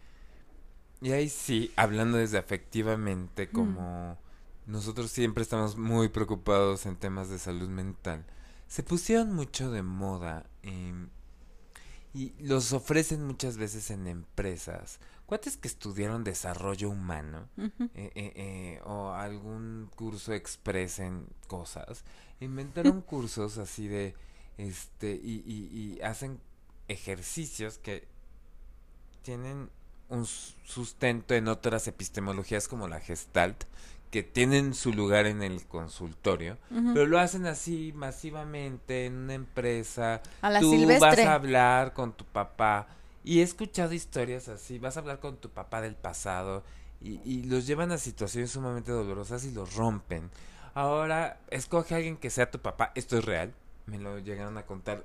[1.02, 3.52] y ahí sí, hablando desde afectivamente, mm.
[3.52, 4.18] como
[4.68, 8.24] nosotros siempre estamos muy preocupados en temas de salud mental,
[8.68, 10.46] se pusieron mucho de moda.
[10.62, 11.10] Em,
[12.14, 15.00] y los ofrecen muchas veces en empresas.
[15.32, 22.04] Cuates que estudiaron desarrollo humano eh, eh, eh, o algún curso express en cosas,
[22.42, 24.14] inventaron cursos así de,
[24.58, 26.42] este, y, y, y hacen
[26.90, 28.10] ejercicios que
[29.22, 29.70] tienen
[30.10, 33.64] un sustento en otras epistemologías como la gestalt,
[34.10, 36.58] que tienen su lugar en el consultorio,
[36.94, 40.22] pero lo hacen así masivamente en una empresa.
[40.42, 41.10] A la Tú silvestre.
[41.10, 42.90] vas a hablar con tu papá
[43.24, 46.64] y he escuchado historias así, vas a hablar con tu papá del pasado
[47.00, 50.30] y, y los llevan a situaciones sumamente dolorosas y los rompen.
[50.74, 53.54] Ahora, escoge a alguien que sea tu papá, esto es real,
[53.86, 55.04] me lo llegaron a contar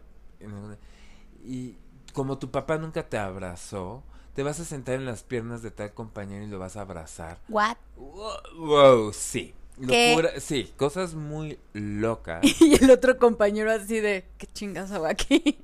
[1.44, 1.76] y
[2.12, 4.02] como tu papá nunca te abrazó,
[4.34, 7.38] te vas a sentar en las piernas de tal compañero y lo vas a abrazar.
[7.48, 7.76] What?
[7.96, 9.54] Wow, wow, sí.
[9.86, 10.10] ¿Qué?
[10.10, 12.42] Locura, sí, cosas muy locas.
[12.60, 15.62] Y el otro compañero así de, ¿qué chingas hago aquí?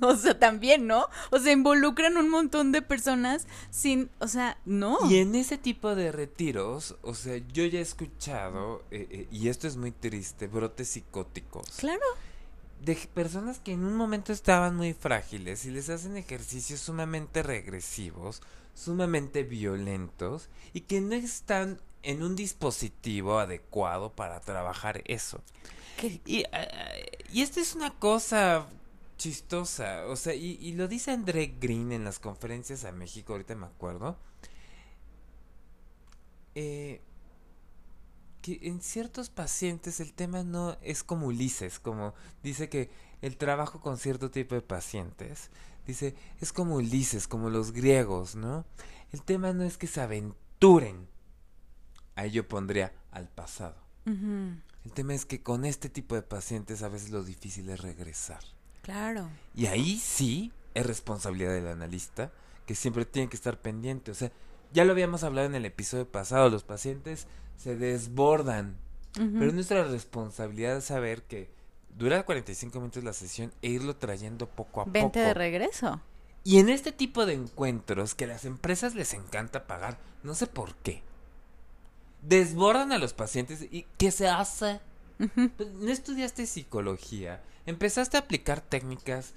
[0.10, 1.08] O sea, también, ¿no?
[1.30, 4.98] O sea, involucran un montón de personas sin, o sea, no.
[5.10, 9.48] Y en ese tipo de retiros, o sea, yo ya he escuchado, eh, eh, y
[9.48, 11.68] esto es muy triste, brotes psicóticos.
[11.78, 12.04] Claro.
[12.82, 18.40] De personas que en un momento estaban muy frágiles y les hacen ejercicios sumamente regresivos,
[18.74, 25.42] sumamente violentos, y que no están en un dispositivo adecuado para trabajar eso.
[25.98, 26.22] ¿Qué?
[26.24, 26.66] Y, ah,
[27.30, 28.66] y esta es una cosa
[29.20, 33.54] chistosa, o sea, y, y lo dice André Green en las conferencias a México, ahorita
[33.54, 34.16] me acuerdo,
[36.54, 37.02] eh,
[38.40, 42.88] que en ciertos pacientes el tema no es como Ulises, como dice que
[43.20, 45.50] el trabajo con cierto tipo de pacientes,
[45.86, 48.64] dice, es como Ulises, como los griegos, ¿no?
[49.12, 51.06] El tema no es que se aventuren,
[52.14, 53.76] ahí yo pondría al pasado.
[54.06, 58.42] El tema es que con este tipo de pacientes a veces lo difícil es regresar.
[58.82, 59.28] Claro.
[59.54, 62.30] Y ahí sí es responsabilidad del analista,
[62.66, 64.10] que siempre tiene que estar pendiente.
[64.10, 64.30] O sea,
[64.72, 68.76] ya lo habíamos hablado en el episodio pasado, los pacientes se desbordan,
[69.12, 71.50] pero es nuestra responsabilidad saber que
[71.98, 75.18] dura 45 minutos la sesión e irlo trayendo poco a Vente poco.
[75.18, 76.00] de regreso.
[76.44, 80.74] Y en este tipo de encuentros que las empresas les encanta pagar, no sé por
[80.76, 81.02] qué,
[82.22, 84.80] desbordan a los pacientes y ¿qué se hace?
[85.56, 89.34] Pues, No estudiaste psicología, empezaste a aplicar técnicas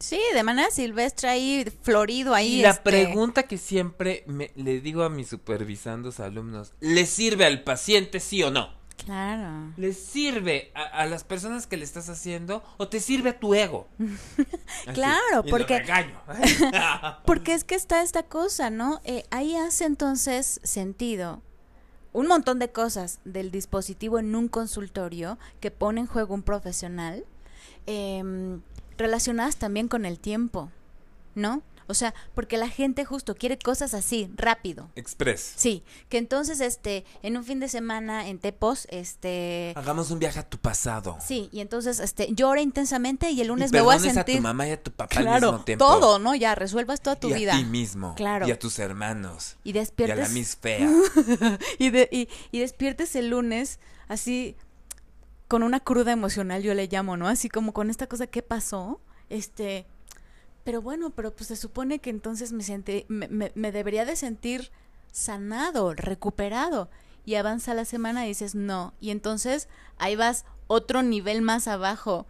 [0.00, 2.60] Sí, de manera silvestre ahí, florido ahí.
[2.60, 7.46] y la este, pregunta que siempre me, le digo a mis supervisandos alumnos, ¿le sirve
[7.46, 8.78] al paciente sí o no?
[9.04, 9.72] Claro.
[9.76, 13.54] ¿Le sirve a, a las personas que le estás haciendo o te sirve a tu
[13.56, 13.88] ego?
[14.86, 16.20] Así, Claro, y lo porque- regaño.
[17.24, 19.00] Porque es que está esta cosa, ¿no?
[19.04, 21.42] Eh, ahí hace entonces sentido
[22.12, 27.24] un montón de cosas del dispositivo en un consultorio que pone en juego un profesional,
[27.86, 28.60] em,
[28.96, 30.70] relacionadas también con el tiempo,
[31.34, 31.62] ¿no?
[31.88, 34.90] O sea, porque la gente justo quiere cosas así, rápido.
[34.94, 35.54] Express.
[35.56, 40.38] Sí, que entonces, este, en un fin de semana en Tepos, este, Hagamos un viaje
[40.38, 41.16] a tu pasado.
[41.20, 44.42] sí, y entonces, este, llora intensamente y el lunes y me voy a sentir, tu
[44.42, 45.86] mamá y a tu papá al claro, mismo tiempo.
[45.86, 46.34] todo, ¿no?
[46.34, 48.14] Ya resuelvas toda tu y vida a ti mismo.
[48.14, 48.46] Claro.
[48.46, 49.56] Y a tus hermanos.
[49.64, 50.88] y Y a despiertes la Miss Fea.
[51.78, 54.56] y, de, y, y despiertes el lunes así
[55.48, 57.26] con una cruda emocional, yo le llamo, ¿no?
[57.26, 59.00] Así como con esta cosa, ¿qué pasó?
[59.30, 59.86] Este,
[60.68, 64.16] pero bueno, pero pues se supone que entonces me, sentí, me, me- me debería de
[64.16, 64.70] sentir
[65.12, 66.90] sanado, recuperado.
[67.24, 68.92] Y avanza la semana y dices, no.
[69.00, 72.26] Y entonces ahí vas otro nivel más abajo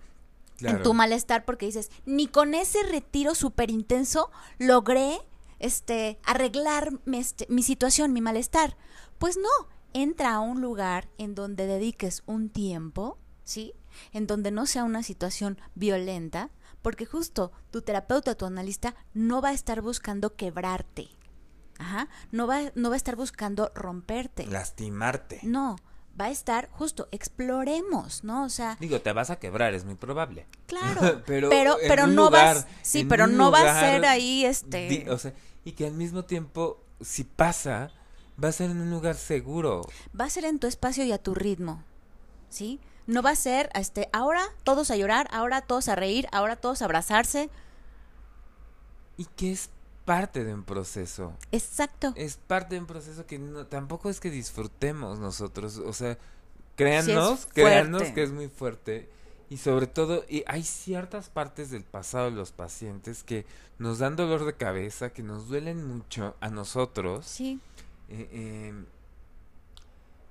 [0.61, 5.19] en tu malestar porque dices, ni con ese retiro súper intenso logré
[5.59, 8.77] este, arreglar mi, este, mi situación, mi malestar.
[9.19, 13.75] Pues no, entra a un lugar en donde dediques un tiempo, ¿sí?
[14.13, 16.51] En donde no sea una situación violenta,
[16.83, 21.09] porque justo tu terapeuta, tu analista, no va a estar buscando quebrarte.
[21.79, 24.47] Ajá, no va, no va a estar buscando romperte.
[24.47, 25.41] Lastimarte.
[25.45, 25.77] No,
[26.21, 28.45] va a estar justo, exploremos, ¿no?
[28.45, 30.47] O sea, Digo, te vas a quebrar, es muy probable.
[30.67, 35.09] Claro, Pero pero no lugar- vas, sí, pero no va a ser ahí este Di-
[35.09, 35.33] o sea,
[35.65, 37.91] y que al mismo tiempo, si pasa,
[38.43, 39.83] va a ser en un lugar seguro.
[40.19, 41.83] va a ser en tu espacio y a tu ritmo.
[42.51, 42.81] ¿Sí?
[43.09, 46.83] No va a ser este ahora todos a llorar, ahora todos a reír, ahora todos
[46.83, 47.49] a abrazarse.
[49.17, 49.71] Y que es
[50.05, 51.33] parte de un proceso.
[51.51, 52.13] Exacto.
[52.17, 55.79] Es parte de un proceso que no, tampoco es que disfrutemos nosotros.
[55.79, 56.19] O sea,
[56.77, 57.63] créannos, fuerte.
[57.63, 59.09] créannos que es muy fuerte.
[59.49, 63.47] Y sobre todo, y hay ciertas partes del pasado de los pacientes que
[63.79, 67.25] nos dan dolor de cabeza, que nos duelen mucho a nosotros.
[67.25, 67.59] Sí.
[68.11, 68.85] Eh, eh,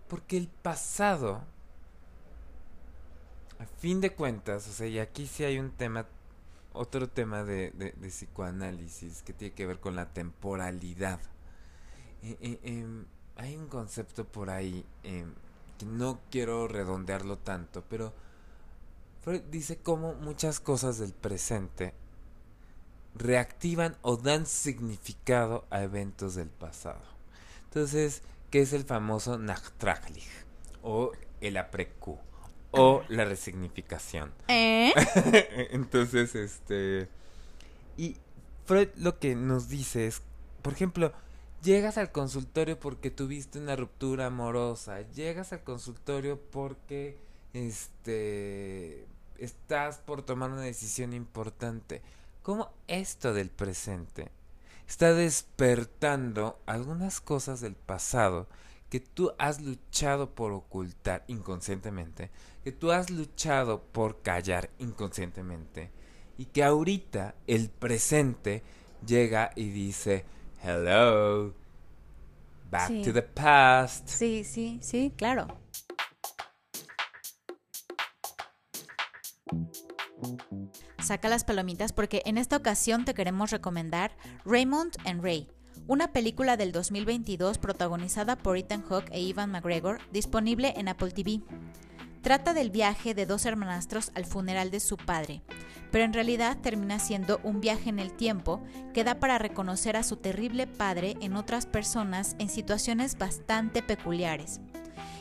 [0.07, 1.41] porque el pasado,
[3.59, 6.05] a fin de cuentas, o sea, y aquí sí hay un tema
[6.77, 11.19] otro tema de, de, psicoanálisis que tiene que ver con la temporalidad.
[12.21, 15.33] Eh, eh, em, hay un concepto por ahí em,
[15.77, 18.13] que no quiero redondearlo tanto, pero
[19.21, 21.93] Freud dice cómo muchas cosas del presente
[23.15, 27.01] reactivan o dan significado a eventos del pasado.
[27.65, 30.29] Entonces, ¿qué es el famoso Nachtraglich?
[30.83, 32.19] O el aprecu
[32.77, 34.33] o la resignificación.
[34.47, 34.93] ¿Eh?
[35.71, 37.09] Entonces, este.
[37.97, 38.17] Y
[38.65, 40.21] Freud lo que nos dice es,
[40.61, 41.13] por ejemplo,
[41.63, 47.17] llegas al consultorio porque tuviste una ruptura amorosa, llegas al consultorio porque
[47.53, 49.05] este
[49.37, 52.01] estás por tomar una decisión importante.
[52.41, 54.31] ¿Cómo esto del presente
[54.87, 58.47] está despertando algunas cosas del pasado
[58.89, 62.31] que tú has luchado por ocultar inconscientemente,
[62.67, 65.89] que tú has luchado por callar inconscientemente
[66.37, 68.61] y que ahorita el presente
[69.05, 70.25] llega y dice,
[70.61, 71.53] hello,
[72.69, 73.03] back Sí.
[73.03, 74.09] to the past.
[74.09, 75.47] Sí, sí, sí, claro.
[81.01, 84.11] Saca las palomitas porque en esta ocasión te queremos recomendar
[84.45, 85.47] Raymond and Ray,
[85.87, 91.41] una película del 2022 protagonizada por Ethan Hawke e Ivan McGregor, disponible en Apple TV.
[92.27, 95.41] Trata del viaje de dos hermanastros al funeral de su padre,
[95.91, 98.61] pero en realidad termina siendo un viaje en el tiempo
[98.93, 104.59] que da para reconocer a su terrible padre en otras personas en situaciones bastante peculiares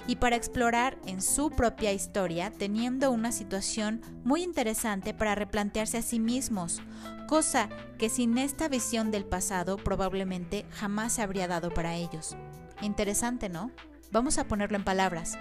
[0.09, 6.03] y para explorar en su propia historia teniendo una situación muy interesante para replantearse a
[6.03, 6.83] sí mismos,
[7.29, 12.37] cosa que sin esta visión del pasado probablemente jamás se habría dado para ellos.
[12.83, 13.71] Interesante, ¿no?
[14.11, 15.39] Vamos a ponerlo en palabras.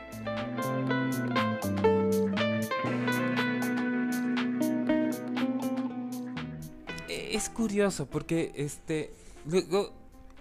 [7.35, 9.13] Es curioso porque este
[9.45, 9.91] luego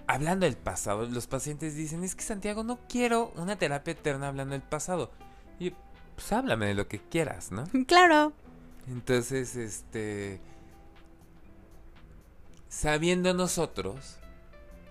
[0.06, 4.52] hablando del pasado, los pacientes dicen, "Es que Santiago no quiero una terapia eterna hablando
[4.52, 5.10] del pasado."
[5.58, 5.72] Y
[6.14, 7.64] pues háblame de lo que quieras, ¿no?
[7.88, 8.32] Claro.
[8.86, 10.40] Entonces, este
[12.68, 14.18] sabiendo nosotros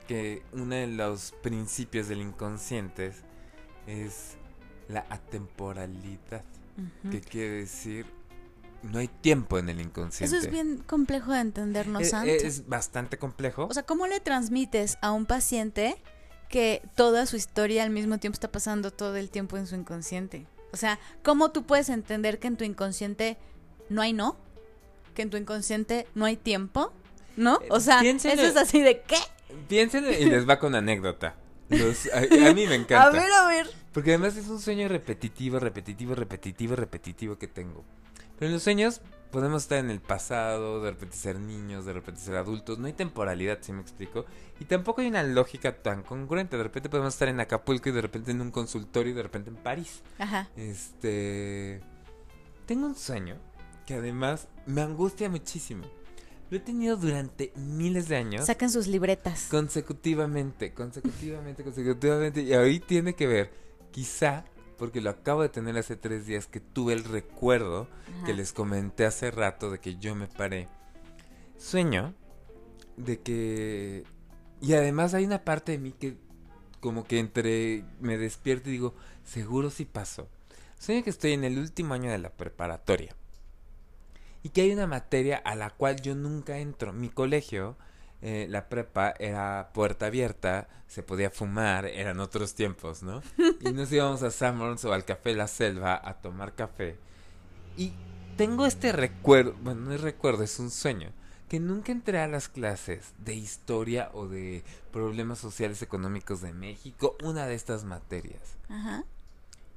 [0.06, 3.14] que uno de los principios del inconsciente
[3.88, 4.36] es
[4.90, 6.44] la atemporalidad,
[7.10, 8.06] que quiere decir
[8.84, 10.36] no hay tiempo en el inconsciente.
[10.36, 12.44] Eso es bien complejo de entendernos Eh, antes.
[12.44, 13.66] es bastante complejo.
[13.70, 15.96] O sea, ¿cómo le transmites a un paciente
[16.50, 20.46] que toda su historia al mismo tiempo está pasando todo el tiempo en su inconsciente?
[20.72, 23.38] O sea, ¿cómo tú puedes entender que en tu inconsciente
[23.90, 24.38] no hay no?
[25.16, 26.92] Que en tu inconsciente no hay tiempo,
[27.38, 27.60] ¿no?
[27.70, 28.42] O sea, Piénselo.
[28.42, 29.18] eso es así de ¿qué?
[29.70, 31.36] Piénsenlo y les va con anécdota.
[31.70, 33.04] Los- a, a mí me encanta.
[33.04, 33.70] A ver, a ver.
[33.94, 37.86] Porque además es un sueño repetitivo, repetitivo, repetitivo, repetitivo que tengo.
[38.38, 42.22] Pero en los sueños podemos estar en el pasado, de repente ser niños, de repente
[42.22, 42.78] ser adultos.
[42.78, 44.26] No hay temporalidad, ¿sí me explico?
[44.60, 46.56] Y tampoco hay una lógica tan congruente.
[46.56, 49.50] De repente podemos estar en Acapulco y de repente en un consultorio y de repente
[49.50, 50.02] en París.
[50.20, 50.50] Ajá.
[50.56, 51.82] Este.
[52.66, 53.38] Tengo un sueño
[53.86, 55.84] que además me angustia muchísimo.
[56.50, 58.46] Lo he tenido durante miles de años.
[58.46, 59.48] Saquen sus libretas.
[59.50, 62.44] Consecutivamente, consecutivamente, consecutivamente.
[62.44, 63.52] Y ahí tiene que ver,
[63.92, 64.46] quizá,
[64.78, 68.26] porque lo acabo de tener hace tres días, que tuve el recuerdo Ajá.
[68.26, 70.68] que les comenté hace rato de que yo me paré.
[71.58, 72.14] Sueño
[72.98, 74.04] de que...
[74.62, 76.18] Y además hay una parte de mí que
[76.80, 80.28] como que entre me despierto y digo, seguro sí pasó.
[80.78, 83.16] Sueño que estoy en el último año de la preparatoria.
[84.44, 86.92] Y que hay una materia a la cual yo nunca entro.
[86.92, 87.78] Mi colegio,
[88.24, 93.22] eh, la prepa, era puerta abierta, se podía fumar, eran otros tiempos, ¿no?
[93.62, 96.98] Y nos íbamos a Summers o al Café La Selva a tomar café.
[97.78, 97.92] Y
[98.38, 101.12] tengo este recuerdo, bueno, no es recuerdo, es un sueño,
[101.50, 107.16] que nunca entré a las clases de historia o de problemas sociales económicos de México,
[107.24, 108.56] una de estas materias.
[108.70, 109.04] Ajá.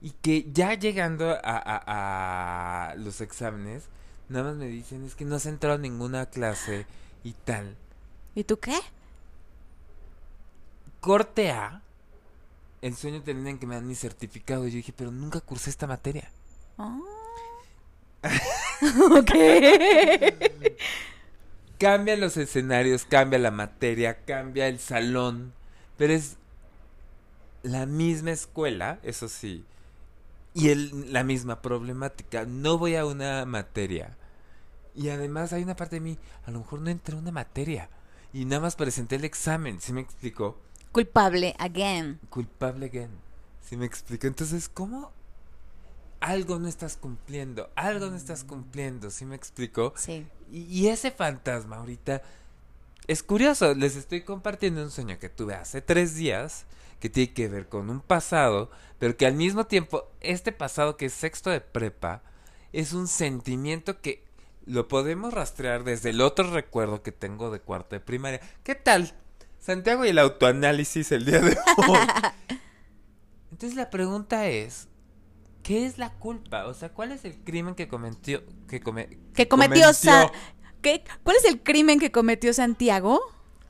[0.00, 3.84] Y que ya llegando a, a- a los exámenes,
[4.28, 6.86] nada más me dicen, es que no has entrado a ninguna clase
[7.24, 7.76] y tal.
[8.36, 8.78] ¿Y tú qué?
[11.00, 11.82] Corte A,
[12.82, 14.66] el sueño termina en que me dan mi certificado.
[14.66, 16.30] Y yo dije, pero nunca cursé esta materia.
[16.76, 17.02] Oh.
[19.18, 19.30] ok.
[21.78, 25.52] Cambia los escenarios, cambia la materia, cambia el salón,
[25.98, 26.36] pero es
[27.62, 29.62] la misma escuela, eso sí,
[30.54, 32.46] y el, la misma problemática.
[32.46, 34.16] No voy a una materia.
[34.94, 37.90] Y además hay una parte de mí, a lo mejor no entré a una materia.
[38.36, 40.58] Y nada más presenté el examen, ¿sí me explicó?
[40.92, 42.20] Culpable again.
[42.28, 43.08] Culpable again.
[43.62, 44.26] ¿Sí me explico?
[44.26, 45.10] Entonces, ¿cómo
[46.20, 49.94] algo no estás cumpliendo, algo no estás cumpliendo, ¿sí me explico?
[49.96, 50.26] Sí.
[50.52, 52.20] Y, y ese fantasma ahorita
[53.06, 56.66] es curioso, les estoy compartiendo un sueño que tuve hace tres días
[57.00, 61.06] que tiene que ver con un pasado, pero que al mismo tiempo este pasado que
[61.06, 62.22] es sexto de prepa
[62.74, 64.25] es un sentimiento que
[64.66, 68.40] lo podemos rastrear desde el otro recuerdo que tengo de cuarto de primaria.
[68.62, 69.14] ¿Qué tal?
[69.60, 71.56] Santiago y el autoanálisis el día de
[71.88, 71.98] hoy.
[73.50, 74.88] Entonces la pregunta es,
[75.62, 76.66] ¿qué es la culpa?
[76.66, 80.40] O sea, ¿cuál es el crimen que cometió que, come- Que cometió, Sa- cometió?
[80.82, 81.04] ¿Qué?
[81.22, 83.20] ¿Cuál es el crimen que cometió Santiago?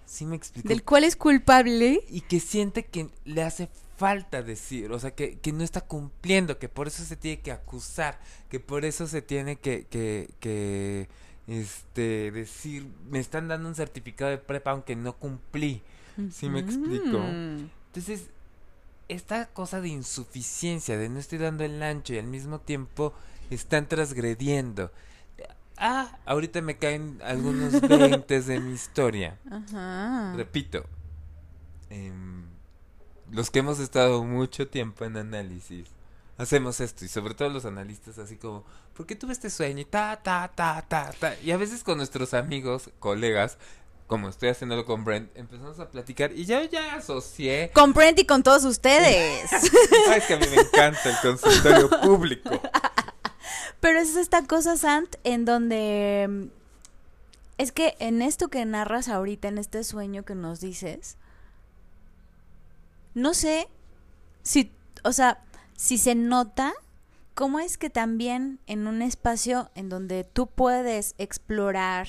[0.04, 0.68] Sí me explico.
[0.68, 2.04] ¿Del cual es culpable?
[2.08, 6.58] y que siente que le hace falta decir, o sea, que, que no está cumpliendo,
[6.58, 8.18] que por eso se tiene que acusar,
[8.50, 11.08] que por eso se tiene que, que, que
[11.46, 15.82] este, decir, me están dando un certificado de prepa aunque no cumplí.
[16.32, 17.18] ¿Sí me explico?
[17.18, 18.30] Entonces,
[19.08, 23.12] esta cosa de insuficiencia, de no estoy dando el ancho y al mismo tiempo
[23.50, 24.90] están transgrediendo.
[25.76, 29.38] Ah, ahorita me caen algunos veintes de mi historia.
[29.50, 30.32] Ajá.
[30.34, 30.86] Repito,
[31.90, 32.44] em,
[33.32, 35.88] los que hemos estado mucho tiempo en análisis,
[36.38, 38.64] hacemos esto y sobre todo los analistas así como,
[38.94, 39.80] ¿por qué tuve este sueño?
[39.80, 41.34] Y ta, ta, ta, ta, ta.
[41.42, 43.58] Y a veces con nuestros amigos, colegas,
[44.06, 47.70] como estoy haciéndolo con Brent, empezamos a platicar y yo ya asocié.
[47.74, 49.50] Con Brent y con todos ustedes.
[50.08, 52.50] Ay, es que a mí me encanta el consultorio público.
[53.80, 56.26] Pero es esta cosa, Sant, en donde...
[56.28, 56.44] mm,
[57.58, 61.16] Es que en esto que narras ahorita, en este sueño que nos dices,
[63.16, 63.66] no sé
[64.42, 64.70] si,
[65.02, 65.42] o sea,
[65.74, 66.74] si se nota
[67.34, 72.08] cómo es que también en un espacio en donde tú puedes explorar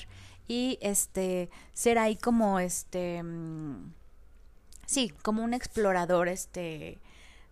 [0.50, 3.94] y este ser ahí como este mm,
[4.86, 7.00] sí, como un explorador este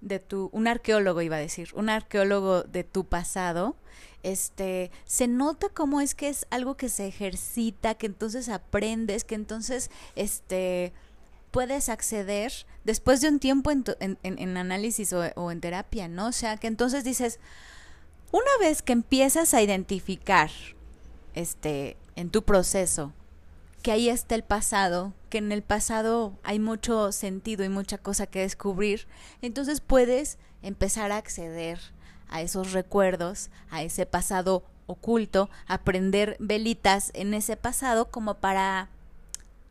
[0.01, 3.77] de tu un arqueólogo iba a decir, un arqueólogo de tu pasado,
[4.21, 9.35] este se nota cómo es que es algo que se ejercita, que entonces aprendes, que
[9.35, 10.91] entonces este
[11.55, 12.51] puedes acceder
[12.83, 16.27] después de un tiempo en, tu- en- en- en análisis o, o en terapia, ¿no?
[16.27, 17.39] O sea, que entonces dices,
[18.33, 20.51] una vez que empiezas a identificar
[21.33, 23.13] este en tu proceso
[23.81, 28.25] que ahí está el pasado, que en el pasado hay mucho sentido y mucha cosa
[28.25, 29.07] que descubrir,
[29.41, 31.79] entonces puedes empezar a acceder
[32.27, 38.89] a esos recuerdos, a ese pasado oculto, aprender velitas en ese pasado como para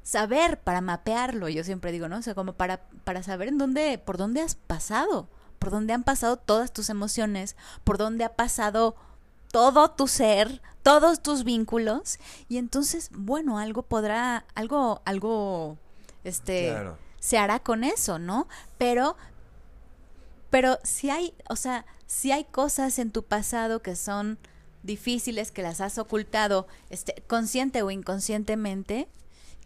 [0.04, 2.18] saber, para mapearlo, yo siempre digo, ¿no?
[2.18, 5.28] O sea, como para, para saber en dónde, por dónde has pasado,
[5.58, 8.94] por dónde han pasado todas tus emociones, por dónde ha pasado
[9.50, 15.78] todo tu ser, todos tus vínculos, y entonces, bueno, algo podrá, algo, algo,
[16.22, 16.98] este, Claro.
[17.18, 18.46] se hará con eso, ¿no?
[18.76, 19.16] Pero,
[20.50, 24.38] pero si hay, o sea, si hay cosas en tu pasado que son
[24.82, 29.08] difíciles, que las has ocultado, este, consciente o inconscientemente,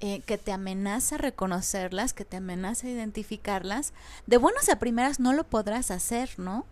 [0.00, 3.92] eh, que te amenaza reconocerlas, que te amenaza identificarlas,
[4.26, 6.66] de buenas a primeras no lo podrás hacer, ¿no?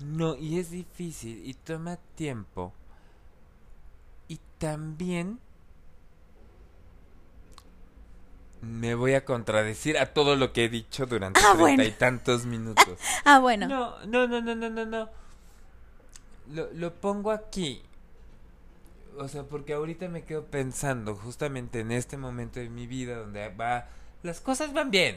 [0.00, 2.72] No, y es difícil y toma tiempo.
[4.28, 5.38] Y también
[8.60, 11.82] me voy a contradecir a todo lo que he dicho durante Ah, treinta bueno.
[11.84, 12.98] y tantos minutos.
[13.24, 13.66] Ah, bueno.
[13.66, 15.08] No, no, no, no, no, no, no.
[16.52, 17.82] Lo, lo pongo aquí.
[19.18, 23.48] O sea, porque ahorita me quedo pensando justamente en este momento de mi vida donde
[23.50, 23.88] va...
[24.22, 25.16] Las cosas van bien.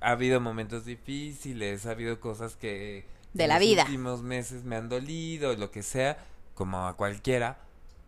[0.00, 3.06] Ha habido momentos difíciles, ha habido cosas que...
[3.32, 3.82] De en la los vida.
[3.82, 6.18] últimos meses me han dolido, lo que sea,
[6.54, 7.58] como a cualquiera.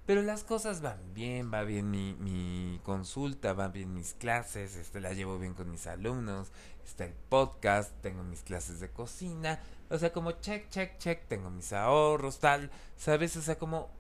[0.07, 5.01] Pero las cosas van bien, va bien mi, mi consulta, van bien mis clases, este,
[5.01, 6.49] la llevo bien con mis alumnos,
[6.87, 9.61] está el podcast, tengo mis clases de cocina,
[9.91, 13.37] o sea, como check, check, check, tengo mis ahorros, tal, ¿sabes?
[13.37, 13.91] O sea, como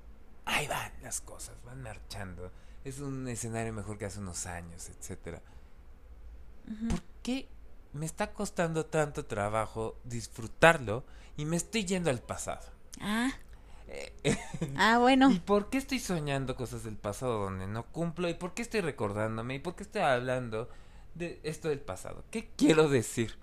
[0.48, 2.50] ahí van las cosas, van marchando.
[2.84, 5.42] Es un escenario mejor que hace unos años, etcétera.
[6.90, 7.48] ¿Por qué
[7.92, 11.04] me está costando tanto trabajo disfrutarlo
[11.36, 12.66] y me estoy yendo al pasado?
[13.00, 13.30] Ah,
[13.90, 14.12] Eh,
[14.76, 15.30] ah, bueno.
[15.30, 18.28] ¿Y por qué estoy soñando cosas del pasado donde no cumplo?
[18.28, 19.54] ¿Y por qué estoy recordándome?
[19.54, 20.68] ¿Y por qué estoy hablando
[21.14, 22.22] de esto del pasado?
[22.30, 23.38] ¿Qué quiero decir?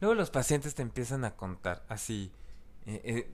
[0.00, 2.30] Luego los pacientes te empiezan a contar así.
[2.88, 3.30] Eh, eh,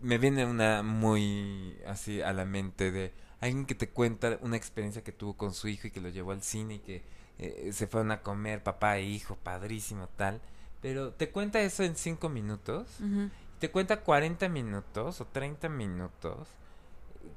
[0.00, 5.04] me viene una muy así a la mente de alguien que te cuenta una experiencia
[5.04, 7.02] que tuvo con su hijo y que lo llevó al cine y que
[7.38, 10.40] eh, se fueron a comer papá e hijo, padrísimo tal.
[10.82, 13.30] Pero te cuenta eso en cinco minutos Ujú.
[13.60, 16.48] te cuenta 40 minutos o 30 minutos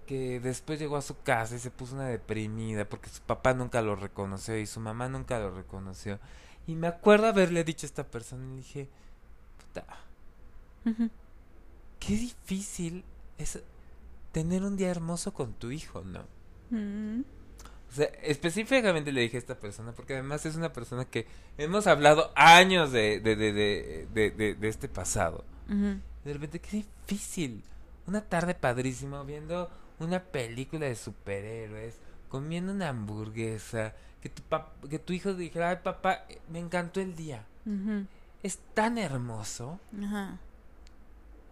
[0.08, 3.82] que después llegó a su casa y se puso una deprimida porque su papá nunca
[3.82, 6.20] lo reconoció y su mamá nunca lo reconoció.
[6.68, 8.90] Y me acuerdo haberle dicho a esta persona y le dije,
[9.58, 9.86] puta,
[10.86, 11.10] Ujú.
[12.00, 13.04] Qué difícil
[13.38, 13.62] es
[14.32, 16.24] tener un día hermoso con tu hijo, ¿no?
[16.70, 17.22] Mm.
[17.90, 21.26] O sea, específicamente le dije a esta persona, porque además es una persona que
[21.58, 25.44] hemos hablado años de, de, de, de, de, de- de este pasado.
[25.68, 26.78] De repente, qué
[27.08, 27.64] difícil.
[28.06, 29.70] Una tarde padrísima viendo
[30.00, 31.96] una película de superhéroes,
[32.28, 34.44] comiendo una hamburguesa, que tu,
[34.88, 37.46] que tu hijo dijera, ay papá, me encantó el día.
[38.44, 40.38] Es tan hermoso Ajá.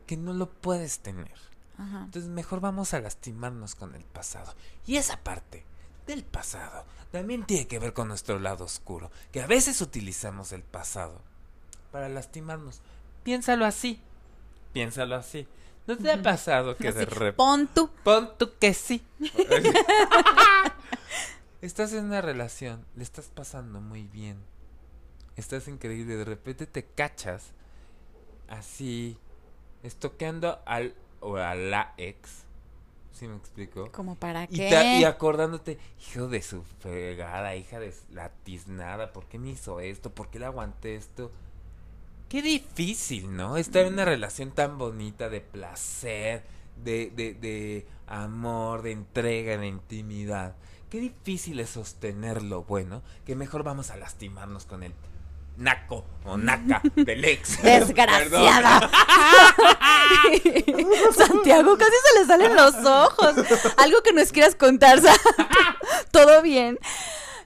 [0.07, 1.35] Que no lo puedes tener.
[1.77, 2.05] Ajá.
[2.05, 4.55] Entonces mejor vamos a lastimarnos con el pasado.
[4.87, 5.63] Y esa parte
[6.07, 10.63] del pasado también tiene que ver con nuestro lado oscuro, que a veces utilizamos el
[10.63, 11.21] pasado
[11.91, 12.81] para lastimarnos.
[13.23, 14.01] Piénsalo así.
[14.73, 15.47] Piénsalo así.
[15.85, 17.33] ¿No te ha pasado que de repente...
[17.33, 17.89] Pon tú.
[18.03, 19.05] Pon tú que sí.
[21.61, 24.37] estás en una relación, le estás pasando muy bien.
[25.35, 27.51] Estás increíble, de repente te cachas
[28.47, 29.17] así,
[29.83, 32.43] estoqueando al o a la ex.
[33.11, 33.91] ¿Sí me explico?
[33.91, 34.69] ¿Como para Y, qué?
[34.69, 39.79] ta- y acordándote, hijo de su fregada, hija de la tiznada, ¿por qué me hizo
[39.79, 40.11] esto?
[40.11, 41.31] ¿Por qué le aguanté esto?
[42.29, 43.57] Qué difícil, ¿no?
[43.57, 46.43] Estar en una relación tan bonita de placer,
[46.83, 50.55] de, de, de amor, de entrega, de intimidad.
[50.91, 54.93] Qué difícil es sostenerlo bueno, que mejor vamos a lastimarnos con el
[55.57, 57.61] naco o naca del ex.
[57.63, 58.89] Desgraciada.
[61.15, 63.35] Santiago, casi se le salen los ojos.
[63.77, 65.13] Algo que nos quieras contar, Sa-
[66.11, 66.77] ¿Todo bien?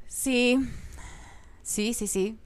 [0.08, 0.60] Sí.
[1.64, 2.38] Sí, sí, sí.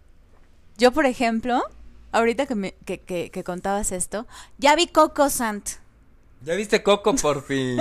[0.78, 1.64] Yo, por ejemplo,
[2.12, 5.70] ahorita que, me, que, que, que contabas esto, ya vi Coco Sant.
[6.42, 7.78] ¿Ya viste Coco por fin?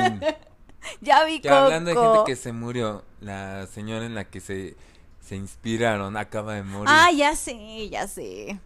[1.01, 1.61] Ya vi Que Coco.
[1.61, 4.77] hablando de gente que se murió, la señora en la que se,
[5.25, 6.89] se inspiraron acaba de morir.
[6.89, 8.61] Ah, ya sé, ya sé.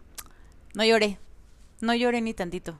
[0.73, 1.17] No lloré.
[1.79, 2.77] No lloré ni tantito.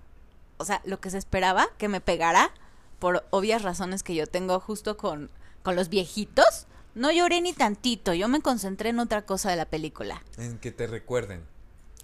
[0.58, 2.52] O sea, lo que se esperaba que me pegara,
[3.00, 5.32] por obvias razones que yo tengo justo con,
[5.64, 8.14] con los viejitos, no lloré ni tantito.
[8.14, 10.22] Yo me concentré en otra cosa de la película.
[10.38, 11.44] En que te recuerden.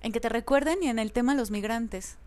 [0.02, 2.18] En que te recuerden y en el tema de los migrantes.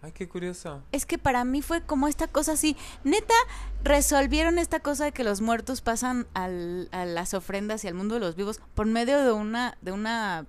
[0.00, 0.82] Ay, qué curioso.
[0.92, 2.76] Es que para mí fue como esta cosa así.
[3.02, 3.34] Neta,
[3.82, 8.20] resolvieron esta cosa de que los muertos pasan a las ofrendas y al mundo de
[8.20, 10.46] los vivos por medio de una, de una,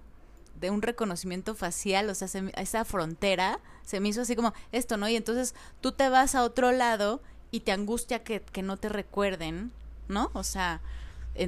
[0.59, 2.09] de un reconocimiento facial.
[2.09, 5.09] O sea, se esa frontera se me hizo así como esto, ¿no?
[5.09, 9.71] Y entonces tú te vas a otro lado y te angustia que, no te recuerden,
[10.07, 10.29] ¿no?
[10.33, 10.81] O sea,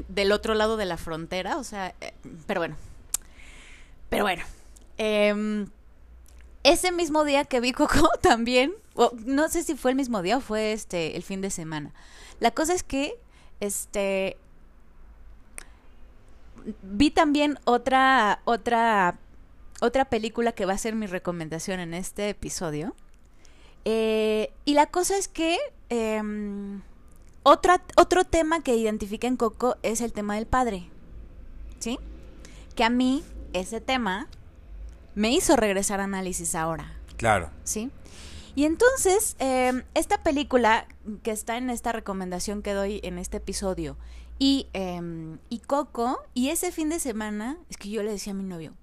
[0.08, 1.58] del otro lado de la frontera.
[1.58, 2.16] O sea, eh,
[2.48, 2.78] pero bueno.
[4.10, 4.44] Pero bueno.
[4.98, 5.68] em,
[6.64, 8.74] ese mismo día que vi Coco también,
[9.26, 11.94] no sé si fue el mismo día o fue este el fin de semana.
[12.40, 13.16] La cosa es que
[13.60, 14.38] este
[16.84, 19.18] vi también otra otra
[19.82, 22.96] otra película que va a ser mi recomendación en este episodio.
[23.84, 25.58] Eh, y la cosa es que
[25.90, 26.82] em,
[27.42, 30.88] otra, otro tema que identifica en Coco es el tema del padre.
[31.80, 31.98] ¿Sí?
[32.76, 34.28] Que a mí ese tema
[35.16, 36.98] me hizo regresar a análisis ahora.
[37.18, 37.52] Claro.
[37.64, 37.92] ¿sí?
[38.56, 40.88] Y entonces, eh, esta película
[41.24, 43.98] que está en esta recomendación que doy en este episodio
[44.40, 48.36] y, eh, y Coco, y ese fin de semana, es que yo le decía a
[48.36, 48.74] mi novio,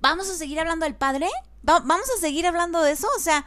[0.00, 1.28] ¿vamos a seguir hablando del padre?
[1.68, 3.06] Va- ¿Vamos a seguir hablando de eso?
[3.16, 3.44] O sea,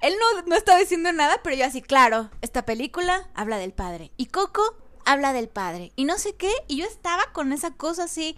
[0.00, 4.12] él no, no estaba diciendo nada, pero yo así, claro, esta película habla del padre.
[4.16, 4.62] Y Coco
[5.04, 5.92] habla del padre.
[5.96, 8.36] Y no sé qué, y yo estaba con esa cosa así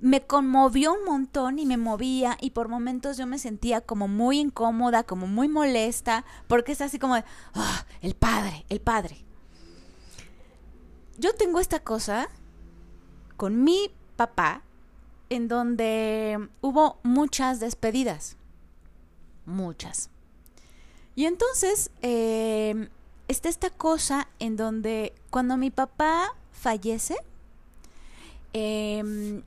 [0.00, 4.38] me conmovió un montón y me movía y por momentos yo me sentía como muy
[4.38, 7.24] incómoda, como muy molesta, porque es así como de,
[7.54, 9.24] "Ah, el padre, el padre.
[11.18, 12.28] Yo tengo esta cosa
[13.36, 14.62] con mi papá
[15.28, 18.36] en donde hubo muchas despedidas,
[19.44, 20.10] muchas.
[21.14, 22.88] Y entonces eh,
[23.28, 27.16] está esta cosa en donde cuando mi papá fallece,
[28.52, 29.42] em,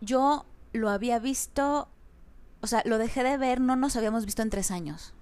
[0.00, 1.88] yo lo había visto,
[2.60, 5.14] o sea, lo dejé de ver, no nos habíamos visto en tres años.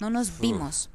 [0.00, 0.40] No nos Uf.
[0.40, 0.90] vimos.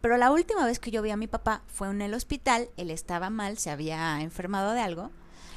[0.00, 2.90] Pero la última vez que yo vi a mi papá fue en el hospital, él
[2.90, 5.10] estaba mal, se había enfermado de algo.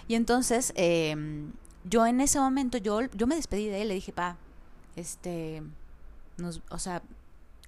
[0.08, 1.16] Y entonces, eh,
[1.84, 4.38] yo en ese momento, yo, yo me despedí de él, le dije, pa,
[4.96, 5.64] este,
[6.38, 7.02] nos, o sea,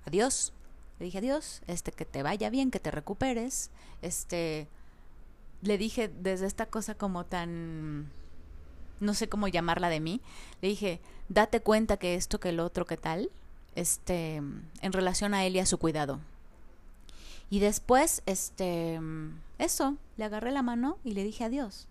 [0.06, 0.54] adiós.
[1.00, 3.72] Le dije adiós, este, que te vaya bien, que te recuperes.
[4.02, 4.68] Este,
[5.62, 8.12] le dije desde esta cosa como tan,
[9.00, 10.22] no sé cómo llamarla de mí,
[10.62, 13.30] le dije, date cuenta que esto, que el otro, que tal,
[13.76, 16.20] este, en relación a él y a su cuidado.
[17.50, 19.00] Y después, este,
[19.58, 21.88] eso, le agarré la mano y le dije adiós.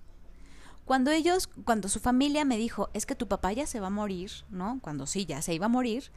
[0.85, 3.91] Cuando ellos, cuando su familia me dijo, es que tu papá ya se va a
[3.91, 4.79] morir, ¿no?
[4.81, 6.11] Cuando sí, ya se iba a morir,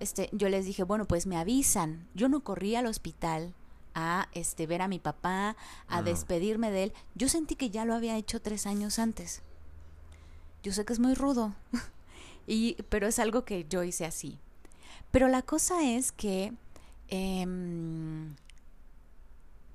[0.00, 2.08] este, yo les dije, bueno, pues me avisan.
[2.14, 3.52] Yo no corrí al hospital
[3.94, 5.56] a este, ver a mi papá,
[5.88, 6.92] a despedirme de él.
[7.14, 9.42] Yo sentí que ya lo había hecho tres años antes.
[10.64, 11.54] Yo sé que es muy rudo,
[12.48, 14.38] y, pero es algo que yo hice así.
[15.12, 16.52] Pero la cosa es que
[17.08, 18.34] em,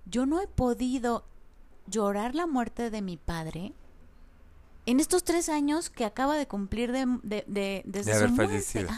[0.06, 1.24] yo no he podido
[1.88, 3.74] llorar la muerte de mi padre
[4.86, 8.90] en estos tres años que acaba de cumplir de, de, desde haber fallecido.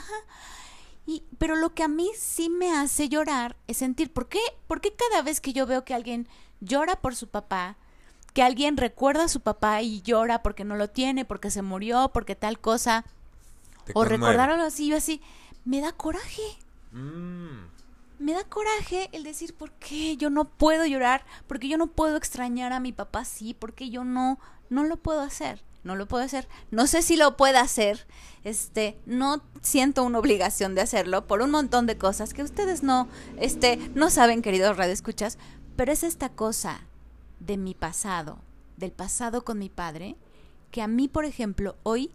[1.06, 4.40] Y, pero lo que a mí sí me hace llorar es sentir, ¿por qué?
[4.68, 6.28] ¿por qué cada vez que yo veo que alguien
[6.62, 7.76] llora por su papá,
[8.34, 12.12] que alguien recuerda a su papá y llora porque no lo tiene, porque se murió,
[12.14, 13.06] porque tal cosa,
[13.94, 15.22] o recordar algo así, yo así,
[15.66, 16.42] me da coraje.
[16.92, 17.70] Mm.
[18.20, 21.26] Me da coraje el decir, ¿por qué yo no puedo llorar?
[21.48, 25.22] Porque yo no puedo extrañar a mi papá, sí, porque yo no, no lo puedo
[25.22, 26.48] hacer no lo puedo hacer.
[26.70, 28.06] No sé si lo pueda hacer.
[28.44, 33.08] Este, no siento una obligación de hacerlo por un montón de cosas que ustedes no,
[33.38, 35.38] este, no saben, queridos radioescuchas,
[35.76, 36.88] pero es esta cosa
[37.42, 38.40] de mi pasado,
[38.78, 40.16] del pasado con mi padre,
[40.72, 42.12] que a mí, por ejemplo, hoy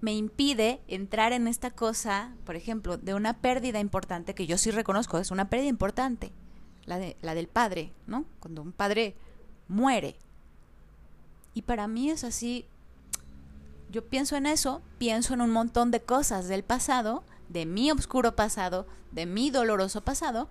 [0.00, 4.72] me impide entrar en esta cosa, por ejemplo, de una pérdida importante que yo sí
[4.72, 6.32] reconozco, es una pérdida importante,
[6.86, 8.24] la de la del padre, ¿no?
[8.40, 9.14] Cuando un padre
[9.68, 10.16] muere.
[11.54, 12.66] Y para mí es así
[13.92, 18.34] yo pienso en eso, pienso en un montón de cosas del pasado, de mi oscuro
[18.34, 20.48] pasado, de mi doloroso pasado,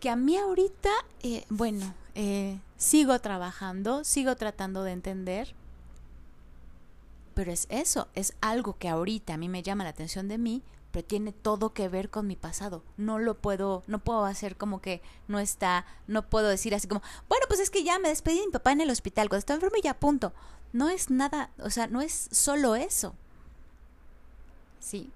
[0.00, 0.90] que a mí ahorita,
[1.22, 5.54] eh, bueno, eh, sigo trabajando, sigo tratando de entender,
[7.34, 10.62] pero es eso, es algo que ahorita a mí me llama la atención de mí,
[10.90, 12.82] pero tiene todo que ver con mi pasado.
[12.98, 17.00] No lo puedo, no puedo hacer como que no está, no puedo decir así como,
[17.28, 19.56] bueno, pues es que ya me despedí de mi papá en el hospital, cuando estaba
[19.56, 20.34] enfermo y ya punto
[20.72, 23.14] no es nada, o sea, no es solo eso.
[24.80, 25.10] Sí.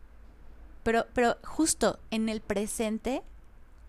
[0.83, 3.23] Pero, pero justo en el presente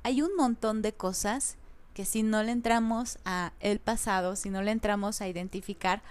[0.04, 1.58] hay un montón de cosas
[1.98, 6.04] que si no le entramos a el pasado, si no le entramos a identificar,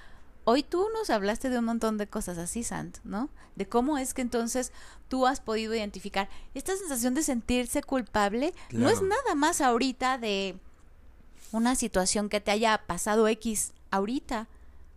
[0.42, 3.30] hoy tú nos hablaste de un montón de cosas así, Sant, ¿no?
[3.54, 4.72] De cómo es que entonces
[5.06, 10.58] tú has podido identificar esta sensación de sentirse culpable, no es nada más ahorita de
[11.52, 14.48] una situación que te haya pasado X ahorita,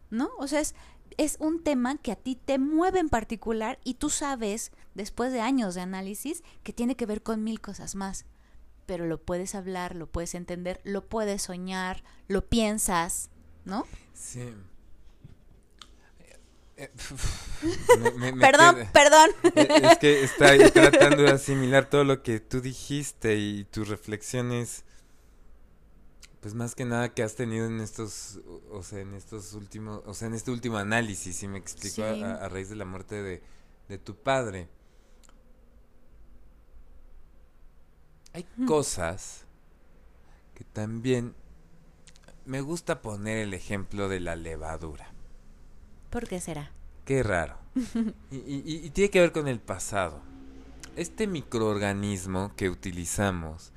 [0.10, 0.32] ¿no?
[0.40, 0.74] O sea, es,
[1.18, 5.42] es un tema que a ti te mueve en particular y tú sabes, después de
[5.42, 8.26] años de análisis, que tiene que ver con mil cosas más.
[8.90, 13.30] Pero lo puedes hablar, lo puedes entender, lo puedes soñar, lo piensas,
[13.64, 13.86] ¿no?
[14.16, 14.52] Sí.
[18.40, 19.30] perdón, perdón.
[19.56, 24.86] Es que está tratando de asimilar todo lo que tú dijiste y tus reflexiones
[26.42, 28.40] pues más que nada que has tenido en estos,
[28.72, 32.50] o sea, en estos últimos, o sea, en este último análisis, si me explico, a,
[32.50, 33.44] raíz de la muerte de,
[33.88, 34.68] de tu padre.
[38.34, 39.46] Hay cosas
[40.54, 41.34] que también
[42.46, 45.12] me gusta poner el ejemplo de la levadura.
[46.10, 46.72] ¿Por qué será?
[47.06, 47.58] Qué raro.
[48.32, 50.22] y, y, y tiene que ver con el pasado.
[50.96, 53.72] Este microorganismo que utilizamos,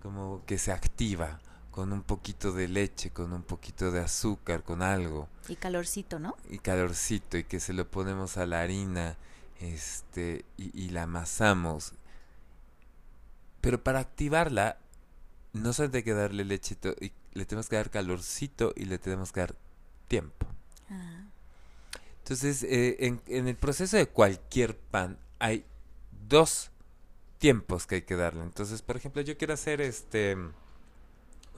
[0.00, 1.40] como que se activa,
[1.78, 5.28] con un poquito de leche, con un poquito de azúcar, con algo.
[5.48, 6.36] Y calorcito, ¿no?
[6.50, 9.16] Y calorcito, y que se lo ponemos a la harina,
[9.60, 11.92] este, y, la amasamos.
[13.60, 14.78] Pero para activarla,
[15.52, 19.32] no solamente hay que darle leche, y le tenemos que dar calorcito y le tenemos
[19.32, 19.54] que dar
[20.06, 20.46] tiempo.
[20.90, 21.24] Ah.
[22.18, 25.64] Entonces, eh, en, en el proceso de cualquier pan hay
[26.28, 26.70] dos
[27.38, 28.42] tiempos que hay que darle.
[28.42, 30.36] Entonces, por ejemplo, yo quiero hacer este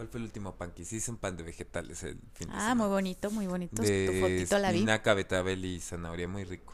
[0.00, 0.96] ¿Cuál fue el último pan que hice?
[0.96, 3.82] Hice un pan de vegetales el fin de ah, muy bonito, muy bonito.
[3.82, 4.86] De tu fotito la vi.
[4.86, 6.72] Betabel y zanahoria, muy rico.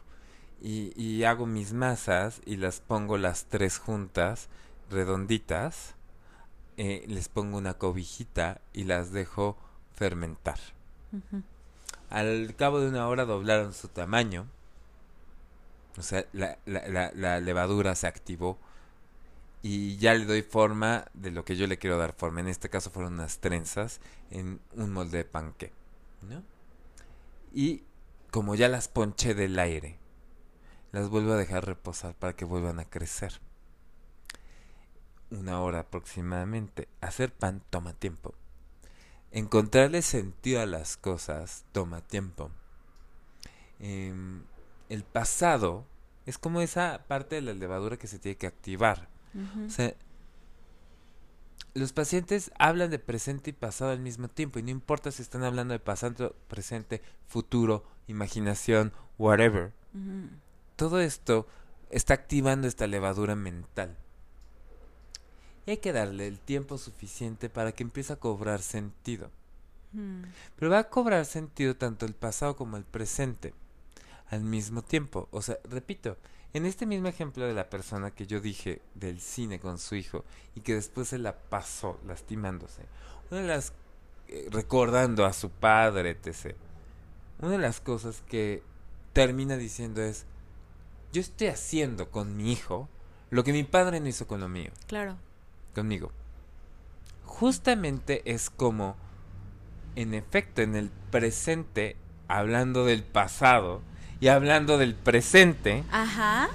[0.60, 4.48] Y, y hago mis masas y las pongo las tres juntas,
[4.90, 5.94] redonditas.
[6.76, 9.56] Eh, les pongo una cobijita y las dejo
[9.94, 10.58] fermentar.
[12.10, 14.46] Al cabo de una hora doblaron su tamaño.
[15.98, 18.58] O sea, la, la, la, la levadura se activó
[19.62, 22.40] y ya le doy forma de lo que yo le quiero dar forma.
[22.40, 25.72] En este caso fueron unas trenzas en un molde de panque.
[26.22, 26.42] ¿no?
[27.52, 27.82] Y
[28.30, 29.98] como ya las ponché del aire,
[30.92, 33.40] las vuelvo a dejar reposar para que vuelvan a crecer.
[35.30, 36.88] Una hora aproximadamente.
[37.00, 38.34] Hacer pan toma tiempo.
[39.32, 42.50] Encontrarle sentido a las cosas toma tiempo.
[43.78, 44.44] Em,
[44.88, 45.84] el pasado
[46.24, 49.08] es como esa parte de la levadura que se tiene que activar
[49.66, 49.94] o sea,
[51.74, 55.44] los pacientes hablan de presente y pasado al mismo tiempo y no importa si están
[55.44, 59.72] hablando de pasado, presente, futuro, imaginación, whatever.
[60.76, 61.46] Todo esto
[61.90, 63.96] está activando esta levadura mental.
[65.66, 69.30] Y hay que darle el tiempo suficiente para que empiece a cobrar sentido.
[69.92, 70.22] Mm,
[70.56, 73.52] Pero va a cobrar sentido tanto el pasado como el presente
[74.30, 75.28] al mismo tiempo.
[75.32, 76.16] O sea, repito,
[76.52, 80.24] en este mismo ejemplo de la persona que yo dije del cine con su hijo
[80.54, 82.82] y que después se la pasó lastimándose,
[83.30, 83.72] una de las
[84.28, 86.56] eh, recordando a su padre, etc.
[87.40, 88.62] Una de las cosas que
[89.12, 90.24] termina diciendo es,
[91.12, 92.88] yo estoy haciendo con mi hijo
[93.30, 95.16] lo que mi padre no hizo con lo mío claro.
[95.76, 96.10] Conmigo.
[97.24, 98.96] Justamente es como,
[99.94, 101.96] en efecto, en el presente,
[102.28, 103.82] hablando del pasado
[104.18, 106.48] y hablando del presente, Ajá.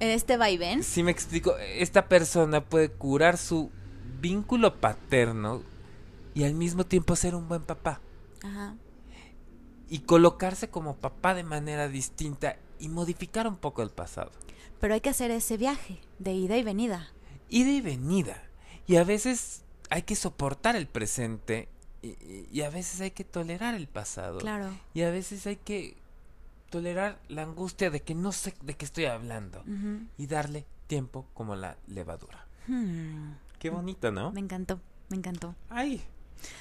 [0.00, 0.82] En este vaivén.
[0.82, 3.70] si me explico, esta persona puede curar su
[4.20, 5.62] vínculo paterno
[6.34, 8.00] y al mismo tiempo ser un buen papá.
[8.42, 8.76] Ajá.
[9.90, 14.30] Y colocarse como papá de manera distinta y modificar un poco el pasado.
[14.80, 17.10] Pero hay que hacer ese viaje de ida y venida.
[17.48, 18.42] Ida y venida.
[18.86, 21.68] Y a veces hay que soportar el presente
[22.02, 24.38] y, a veces hay que tolerar el pasado.
[24.38, 24.70] Claro.
[24.94, 25.96] Y a veces hay que
[26.70, 29.62] tolerar la angustia de que no sé de qué estoy hablando.
[30.16, 32.46] Y darle tiempo como la levadura.
[32.66, 34.30] Hmm, Qué bonito, ¿no?
[34.32, 35.54] Me encantó, me encantó.
[35.68, 36.02] Ay.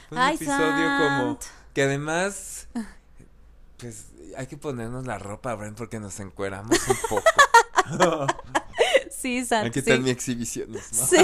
[0.09, 1.39] Un Ay, episodio como
[1.73, 2.67] que además
[3.77, 7.23] pues hay que ponernos la ropa, Bren, porque nos encueramos un poco.
[9.19, 9.73] Sí, Sant.
[9.73, 9.87] ¿Qué sí.
[9.89, 10.79] tal mi exhibicionismo?
[11.07, 11.17] Sí,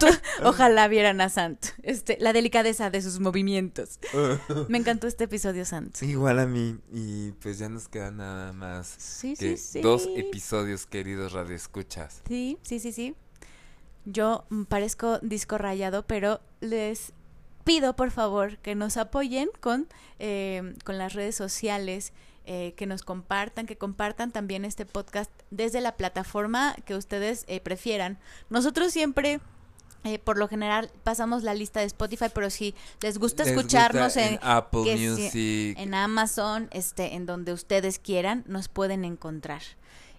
[0.00, 0.06] tú-
[0.44, 1.66] ojalá vieran a Sant.
[1.82, 3.98] Este, la delicadeza de sus movimientos.
[4.68, 6.02] Me encantó este episodio, Sant.
[6.02, 6.78] Igual a mí.
[6.92, 9.80] Y pues ya nos quedan nada más Sí, que sí, sí.
[9.82, 12.22] dos episodios, queridos radioescuchas.
[12.26, 13.14] Sí, sí, sí, sí.
[14.06, 17.12] Yo parezco disco rayado, pero les
[17.64, 19.88] pido por favor que nos apoyen con,
[20.18, 22.12] eh, con las redes sociales,
[22.46, 27.60] eh, que nos compartan, que compartan también este podcast desde la plataforma que ustedes eh,
[27.60, 28.18] prefieran.
[28.50, 29.40] Nosotros siempre...
[30.04, 34.14] eh, por lo general pasamos la lista de Spotify, pero si les gusta ¿Les escucharnos
[34.14, 35.32] gusta en, Apple Music.
[35.78, 39.62] en Amazon, este, en donde ustedes quieran, nos pueden encontrar.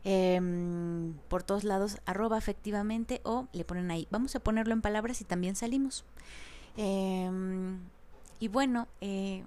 [0.03, 4.07] Em, por todos lados, arroba efectivamente, o le ponen ahí.
[4.11, 6.03] Vamos a ponerlo en palabras y también salimos.
[6.78, 7.80] Em,
[8.39, 9.43] y bueno, eh,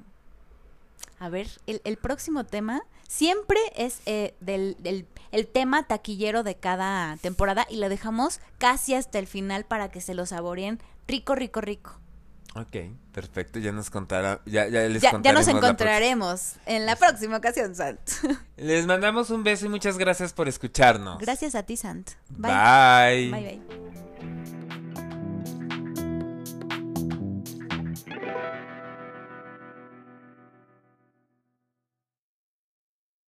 [1.18, 6.54] a ver, el, el próximo tema siempre es eh, del, del- el tema taquillero de
[6.56, 11.34] cada temporada y lo dejamos casi hasta el final para que se lo saboreen rico,
[11.34, 11.98] rico, rico.
[12.54, 12.76] Ok,
[13.12, 13.58] perfecto.
[13.58, 14.40] Ya nos contará.
[14.46, 18.00] Ya, ya les Ya, ya nos la encontraremos en la próxima ocasión, Sant.
[18.56, 21.18] Les mandamos un beso y muchas gracias por escucharnos.
[21.18, 22.12] Gracias a ti, Sant.
[22.30, 23.30] Bye.
[23.30, 24.07] Bye, bye.